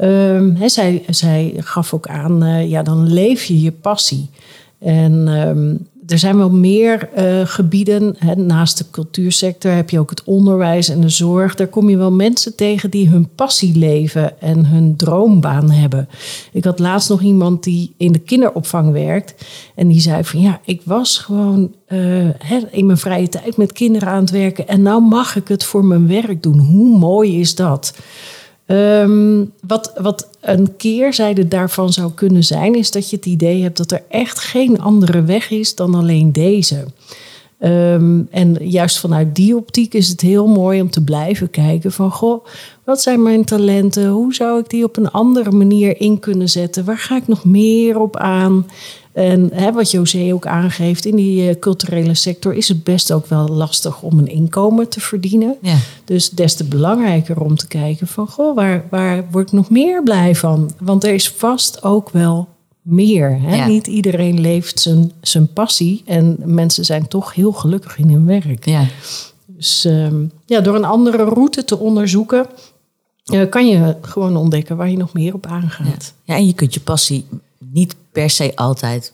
Um, 0.00 0.56
hè, 0.56 0.68
zij, 0.68 1.04
zij 1.08 1.54
gaf 1.56 1.94
ook 1.94 2.06
aan, 2.06 2.44
uh, 2.44 2.70
ja, 2.70 2.82
dan 2.82 3.12
leef 3.12 3.44
je 3.44 3.60
je 3.60 3.72
passie. 3.72 4.30
En 4.78 5.28
um, 5.28 5.86
er 6.08 6.18
zijn 6.18 6.36
wel 6.36 6.50
meer 6.50 7.08
uh, 7.18 7.40
gebieden. 7.44 8.14
Hè, 8.18 8.34
naast 8.34 8.78
de 8.78 8.84
cultuursector 8.90 9.72
heb 9.72 9.90
je 9.90 9.98
ook 9.98 10.10
het 10.10 10.24
onderwijs 10.24 10.88
en 10.88 11.00
de 11.00 11.08
zorg. 11.08 11.54
Daar 11.54 11.66
kom 11.66 11.90
je 11.90 11.96
wel 11.96 12.12
mensen 12.12 12.56
tegen 12.56 12.90
die 12.90 13.08
hun 13.08 13.28
passie 13.34 13.76
leven 13.76 14.40
en 14.40 14.66
hun 14.66 14.96
droombaan 14.96 15.70
hebben. 15.70 16.08
Ik 16.52 16.64
had 16.64 16.78
laatst 16.78 17.08
nog 17.08 17.22
iemand 17.22 17.62
die 17.62 17.94
in 17.96 18.12
de 18.12 18.18
kinderopvang 18.18 18.92
werkt. 18.92 19.34
En 19.74 19.88
die 19.88 20.00
zei 20.00 20.24
van 20.24 20.40
ja, 20.40 20.60
ik 20.64 20.80
was 20.84 21.18
gewoon 21.18 21.72
uh, 21.88 21.98
hè, 22.38 22.58
in 22.70 22.86
mijn 22.86 22.98
vrije 22.98 23.28
tijd 23.28 23.56
met 23.56 23.72
kinderen 23.72 24.08
aan 24.08 24.20
het 24.20 24.30
werken. 24.30 24.68
En 24.68 24.82
nou 24.82 25.02
mag 25.02 25.36
ik 25.36 25.48
het 25.48 25.64
voor 25.64 25.84
mijn 25.84 26.08
werk 26.08 26.42
doen. 26.42 26.58
Hoe 26.58 26.98
mooi 26.98 27.40
is 27.40 27.54
dat? 27.54 27.94
Um, 28.70 29.52
wat, 29.66 29.92
wat 29.96 30.28
een 30.40 30.76
keerzijde 30.76 31.48
daarvan 31.48 31.92
zou 31.92 32.12
kunnen 32.14 32.44
zijn, 32.44 32.74
is 32.74 32.90
dat 32.90 33.10
je 33.10 33.16
het 33.16 33.26
idee 33.26 33.62
hebt 33.62 33.76
dat 33.76 33.90
er 33.90 34.02
echt 34.08 34.38
geen 34.38 34.80
andere 34.80 35.22
weg 35.22 35.50
is 35.50 35.74
dan 35.74 35.94
alleen 35.94 36.32
deze. 36.32 36.84
Um, 37.60 38.28
en 38.30 38.56
juist 38.60 38.98
vanuit 38.98 39.34
die 39.34 39.56
optiek 39.56 39.94
is 39.94 40.08
het 40.08 40.20
heel 40.20 40.46
mooi 40.46 40.80
om 40.80 40.90
te 40.90 41.04
blijven 41.04 41.50
kijken 41.50 41.92
van 41.92 42.10
goh, 42.10 42.44
wat 42.84 43.00
zijn 43.00 43.22
mijn 43.22 43.44
talenten? 43.44 44.08
Hoe 44.08 44.34
zou 44.34 44.60
ik 44.60 44.70
die 44.70 44.84
op 44.84 44.96
een 44.96 45.10
andere 45.10 45.50
manier 45.50 46.00
in 46.00 46.18
kunnen 46.18 46.48
zetten? 46.48 46.84
Waar 46.84 46.98
ga 46.98 47.16
ik 47.16 47.28
nog 47.28 47.44
meer 47.44 47.98
op 48.00 48.16
aan? 48.16 48.66
En 49.18 49.50
hè, 49.52 49.72
wat 49.72 49.90
José 49.90 50.32
ook 50.32 50.46
aangeeft, 50.46 51.04
in 51.04 51.16
die 51.16 51.48
uh, 51.48 51.54
culturele 51.60 52.14
sector 52.14 52.54
is 52.54 52.68
het 52.68 52.84
best 52.84 53.12
ook 53.12 53.26
wel 53.26 53.48
lastig 53.48 54.02
om 54.02 54.18
een 54.18 54.28
inkomen 54.28 54.88
te 54.88 55.00
verdienen. 55.00 55.56
Ja. 55.62 55.76
Dus 56.04 56.30
des 56.30 56.54
te 56.54 56.64
belangrijker 56.64 57.40
om 57.40 57.56
te 57.56 57.66
kijken 57.68 58.06
van, 58.06 58.28
goh, 58.28 58.54
waar, 58.54 58.84
waar 58.90 59.24
word 59.30 59.46
ik 59.46 59.52
nog 59.52 59.70
meer 59.70 60.02
blij 60.02 60.34
van? 60.34 60.70
Want 60.80 61.04
er 61.04 61.14
is 61.14 61.30
vast 61.30 61.82
ook 61.82 62.10
wel 62.10 62.48
meer. 62.82 63.40
Hè? 63.40 63.56
Ja. 63.56 63.66
Niet 63.66 63.86
iedereen 63.86 64.40
leeft 64.40 64.80
zijn, 64.80 65.12
zijn 65.20 65.52
passie 65.52 66.02
en 66.04 66.36
mensen 66.44 66.84
zijn 66.84 67.08
toch 67.08 67.34
heel 67.34 67.52
gelukkig 67.52 67.98
in 67.98 68.10
hun 68.10 68.26
werk. 68.26 68.64
Ja. 68.64 68.86
Dus 69.46 69.84
um, 69.84 70.30
ja, 70.46 70.60
door 70.60 70.74
een 70.74 70.84
andere 70.84 71.24
route 71.24 71.64
te 71.64 71.78
onderzoeken, 71.78 72.46
uh, 73.32 73.48
kan 73.48 73.68
je 73.68 73.96
gewoon 74.00 74.36
ontdekken 74.36 74.76
waar 74.76 74.90
je 74.90 74.96
nog 74.96 75.12
meer 75.12 75.34
op 75.34 75.46
aangaat. 75.46 76.14
Ja. 76.24 76.34
ja, 76.34 76.40
en 76.40 76.46
je 76.46 76.54
kunt 76.54 76.74
je 76.74 76.80
passie 76.80 77.24
niet 77.72 77.96
per 78.12 78.30
se 78.30 78.56
altijd 78.56 79.12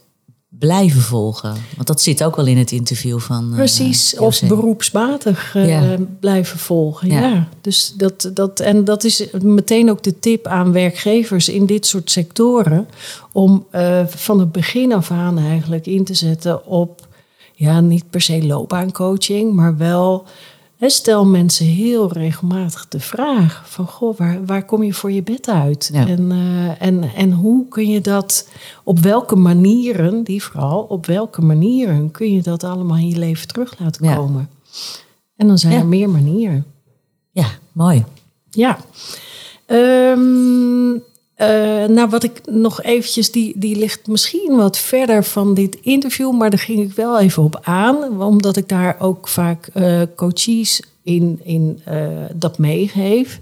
blijven 0.59 1.01
volgen. 1.01 1.55
Want 1.75 1.87
dat 1.87 2.01
zit 2.01 2.25
ook 2.25 2.37
wel 2.37 2.47
in 2.47 2.59
het 2.59 2.73
interview 2.73 3.19
van. 3.19 3.49
Uh, 3.51 3.55
Precies, 3.55 4.19
of 4.19 4.43
beroepsmatig 4.43 5.55
uh, 5.55 5.69
ja. 5.69 5.97
blijven 6.21 6.59
volgen. 6.59 7.09
Ja. 7.09 7.21
ja. 7.21 7.49
Dus 7.61 7.95
dat, 7.97 8.31
dat, 8.35 8.61
en 8.61 8.85
dat 8.85 9.05
is 9.05 9.27
meteen 9.43 9.91
ook 9.91 10.03
de 10.03 10.19
tip 10.19 10.47
aan 10.47 10.73
werkgevers 10.73 11.49
in 11.49 11.67
dit 11.67 11.87
soort 11.87 12.11
sectoren. 12.11 12.89
Om 13.33 13.67
uh, 13.73 14.07
van 14.07 14.41
het 14.41 14.53
begin 14.53 14.93
af 14.93 15.11
aan 15.11 15.39
eigenlijk 15.39 15.87
in 15.87 16.05
te 16.05 16.15
zetten 16.15 16.67
op. 16.67 17.07
Ja, 17.57 17.81
niet 17.81 18.11
per 18.11 18.21
se 18.21 18.47
loopbaancoaching, 18.47 19.53
maar 19.53 19.77
wel 19.77 20.27
stel 20.79 21.27
mensen 21.27 21.67
heel 21.67 22.13
regelmatig 22.13 22.89
de 22.89 23.01
vraag 23.01 23.63
van 23.71 23.87
goh, 23.87 24.17
waar, 24.19 24.45
waar 24.47 24.65
kom 24.65 24.83
je 24.83 24.93
voor 24.93 25.13
je 25.13 25.23
bed 25.23 25.49
uit? 25.49 25.91
Ja. 25.93 26.07
En, 26.07 26.31
uh, 26.31 26.83
en, 26.83 27.03
en 27.15 27.33
hoe 27.33 27.69
kun 27.69 27.89
je 27.91 28.01
dat, 28.01 28.49
op 28.85 28.99
welke 28.99 29.37
manieren, 29.37 30.23
die 30.25 30.43
vooral, 30.43 30.81
op 30.83 31.07
welke 31.07 31.43
manieren 31.43 32.11
kun 32.11 32.33
je 32.33 32.43
dat 32.43 32.65
allemaal 32.65 32.97
in 32.97 33.09
je 33.09 33.19
leven 33.19 33.49
terug 33.49 33.79
laten 33.79 34.07
Ja. 34.07 34.15
komen? 34.15 34.49
En 35.37 35.47
dan 35.47 35.59
zijn 35.59 35.73
Ja. 35.73 35.79
er 35.79 35.87
meer 35.87 36.11
manieren. 36.11 36.65
Ja, 37.31 37.47
mooi. 37.73 38.05
Ja. 38.51 38.79
Ehm, 39.67 40.93
eh, 41.49 41.89
nou, 41.89 42.09
wat 42.09 42.25
ik 42.25 42.41
nog 42.51 42.83
eventjes, 42.83 43.31
die, 43.31 43.53
die 43.57 43.77
ligt 43.77 44.07
misschien 44.07 44.57
wat 44.57 44.79
verder 44.79 45.25
van 45.25 45.55
dit 45.55 45.77
interview, 45.83 46.33
maar 46.33 46.51
daar 46.51 46.59
ging 46.59 46.81
ik 46.81 46.93
wel 46.93 47.21
even 47.21 47.43
op 47.43 47.59
aan, 47.63 48.23
omdat 48.23 48.57
ik 48.57 48.69
daar 48.69 48.97
ook 48.99 49.29
vaak 49.29 49.67
eh, 49.73 50.01
coaches 50.17 50.83
in, 51.03 51.41
in 51.43 51.81
eh, 51.85 52.07
dat 52.35 52.59
meegeef. 52.59 53.41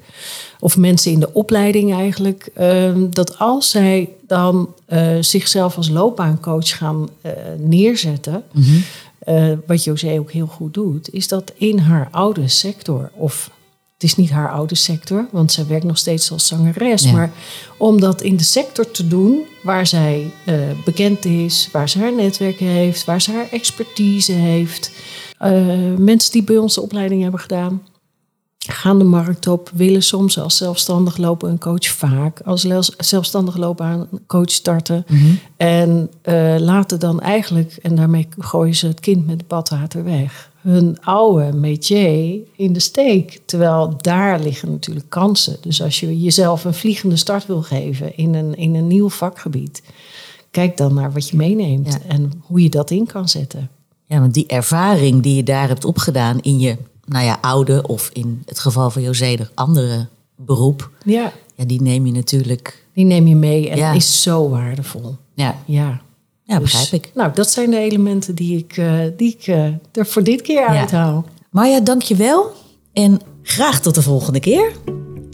Of 0.60 0.76
mensen 0.76 1.12
in 1.12 1.20
de 1.20 1.32
opleiding 1.32 1.94
eigenlijk. 1.94 2.50
ehm, 2.54 3.10
dat 3.10 3.38
als 3.38 3.70
zij 3.70 4.08
dan 4.26 4.74
zichzelf 5.20 5.76
als 5.76 5.88
loopbaancoach 5.88 6.76
gaan 6.76 7.08
neerzetten. 7.58 8.44
eh, 9.24 9.52
wat 9.66 9.84
José 9.84 10.18
ook 10.18 10.32
heel 10.32 10.46
goed 10.46 10.74
doet, 10.74 11.12
is 11.12 11.28
dat 11.28 11.52
in 11.56 11.78
haar 11.78 12.08
oude 12.10 12.48
sector 12.48 13.10
of 13.14 13.50
het 14.02 14.10
is 14.10 14.16
niet 14.16 14.30
haar 14.30 14.50
oude 14.50 14.74
sector, 14.74 15.26
want 15.30 15.52
zij 15.52 15.66
werkt 15.66 15.84
nog 15.84 15.98
steeds 15.98 16.32
als 16.32 16.46
zangeres. 16.46 17.02
Ja. 17.02 17.12
Maar 17.12 17.32
om 17.76 18.00
dat 18.00 18.22
in 18.22 18.36
de 18.36 18.42
sector 18.42 18.90
te 18.90 19.08
doen 19.08 19.40
waar 19.62 19.86
zij 19.86 20.30
eh, 20.44 20.54
bekend 20.84 21.24
is, 21.24 21.68
waar 21.72 21.88
ze 21.88 21.98
haar 21.98 22.14
netwerk 22.14 22.58
heeft, 22.58 23.04
waar 23.04 23.20
ze 23.20 23.32
haar 23.32 23.48
expertise 23.50 24.32
heeft. 24.32 24.90
Eh, 25.38 25.52
mensen 25.98 26.32
die 26.32 26.42
bij 26.42 26.56
ons 26.56 26.74
de 26.74 26.80
opleiding 26.80 27.22
hebben 27.22 27.40
gedaan, 27.40 27.82
gaan 28.58 28.98
de 28.98 29.04
markt 29.04 29.46
op, 29.46 29.70
willen 29.74 30.02
soms 30.02 30.38
als 30.38 30.56
zelfstandig 30.56 31.16
lopen 31.16 31.50
een 31.50 31.58
coach 31.58 31.86
vaak 31.88 32.40
als 32.40 32.66
zelfstandig 32.98 33.56
lopen 33.56 33.86
aan 33.86 34.08
een 34.12 34.26
coach 34.26 34.50
starten. 34.50 35.04
En 35.56 36.10
eh, 36.22 36.56
laten 36.58 37.00
dan 37.00 37.20
eigenlijk, 37.20 37.78
en 37.82 37.94
daarmee 37.94 38.28
gooien 38.38 38.74
ze 38.74 38.86
het 38.86 39.00
kind 39.00 39.26
met 39.26 39.36
het 39.36 39.48
badwater 39.48 40.04
weg, 40.04 40.50
hun 40.62 40.96
oude 41.00 41.52
métier 41.52 42.38
in 42.56 42.72
de 42.72 42.80
steek. 42.80 43.40
Terwijl 43.44 43.94
daar 44.00 44.40
liggen 44.40 44.70
natuurlijk 44.70 45.08
kansen. 45.08 45.56
Dus 45.60 45.82
als 45.82 46.00
je 46.00 46.20
jezelf 46.20 46.64
een 46.64 46.74
vliegende 46.74 47.16
start 47.16 47.46
wil 47.46 47.62
geven 47.62 48.16
in 48.16 48.34
een, 48.34 48.54
in 48.54 48.74
een 48.74 48.86
nieuw 48.86 49.08
vakgebied, 49.10 49.82
kijk 50.50 50.76
dan 50.76 50.94
naar 50.94 51.12
wat 51.12 51.28
je 51.28 51.36
meeneemt 51.36 51.92
Ja. 51.92 51.98
en 52.08 52.32
hoe 52.42 52.62
je 52.62 52.68
dat 52.68 52.90
in 52.90 53.06
kan 53.06 53.28
zetten. 53.28 53.70
Ja, 54.06 54.20
want 54.20 54.34
die 54.34 54.46
ervaring 54.46 55.22
die 55.22 55.36
je 55.36 55.42
daar 55.42 55.68
hebt 55.68 55.84
opgedaan 55.84 56.40
in 56.40 56.58
je 56.58 56.76
nou 57.04 57.24
ja, 57.24 57.38
oude 57.40 57.86
of 57.86 58.10
in 58.12 58.42
het 58.46 58.58
geval 58.58 58.90
van 58.90 59.02
José 59.02 59.36
de 59.36 59.48
andere 59.54 60.06
beroep, 60.36 60.90
Ja, 61.04 61.32
ja, 61.54 61.64
die 61.64 61.82
neem 61.82 62.06
je 62.06 62.12
natuurlijk. 62.12 62.84
die 62.94 63.04
neem 63.04 63.26
je 63.26 63.34
mee 63.36 63.68
en 63.70 63.76
Ja. 63.76 63.92
is 63.92 64.22
zo 64.22 64.48
waardevol. 64.48 65.16
Ja, 65.34 65.56
Ja. 65.64 66.00
Ja 66.44 66.58
Dus, 66.58 66.72
begrijp 66.72 67.04
ik. 67.04 67.10
Nou, 67.14 67.32
dat 67.34 67.50
zijn 67.50 67.70
de 67.70 67.78
elementen 67.78 68.34
die 68.34 68.58
ik, 68.58 68.76
eh, 68.76 68.98
die 69.16 69.36
ik 69.38 69.46
eh, 69.46 69.64
er 69.92 70.06
voor 70.06 70.22
dit 70.22 70.42
keer 70.42 70.66
uithaal. 70.66 71.24
Marja, 71.50 71.80
dank 71.80 72.02
je 72.02 72.16
wel. 72.16 72.52
En 72.92 73.20
graag 73.42 73.80
tot 73.80 73.94
de 73.94 74.02
volgende 74.02 74.40
keer. 74.40 74.72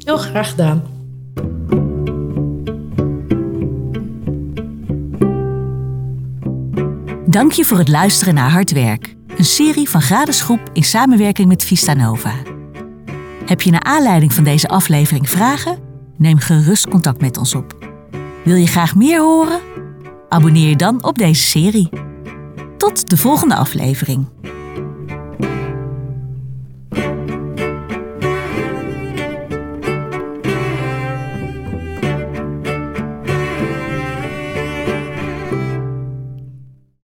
Heel 0.05 0.17
graag 0.17 0.51
gedaan. 0.51 0.83
Dank 7.27 7.53
je 7.53 7.65
voor 7.65 7.79
het 7.79 7.89
luisteren 7.89 8.35
naar 8.35 8.51
Hard 8.51 8.73
Werk, 8.73 9.17
een 9.37 9.45
serie 9.45 9.89
van 9.89 10.03
Grades 10.03 10.41
Groep 10.41 10.71
in 10.73 10.85
samenwerking 10.85 11.49
met 11.49 11.65
Vista 11.65 11.95
Nova. 11.95 12.35
Heb 13.47 13.61
je 13.61 13.71
naar 13.71 13.83
aanleiding 13.83 14.33
van 14.33 14.45
deze 14.45 14.69
aflevering 14.69 15.31
vragen? 15.31 15.79
Neem 16.17 16.39
gerust 16.39 16.89
contact 16.89 17.21
met 17.21 17.37
ons 17.37 17.55
op. 17.55 17.77
Wil 18.45 18.55
je 18.55 18.67
graag 18.67 18.95
meer 18.95 19.21
horen? 19.21 19.78
Abonneer 20.29 20.69
je 20.69 20.77
dan 20.77 21.05
op 21.05 21.19
deze 21.19 21.43
serie. 21.43 21.89
Tot 22.77 23.11
de 23.11 23.17
volgende 23.17 23.55
aflevering. 23.55 24.27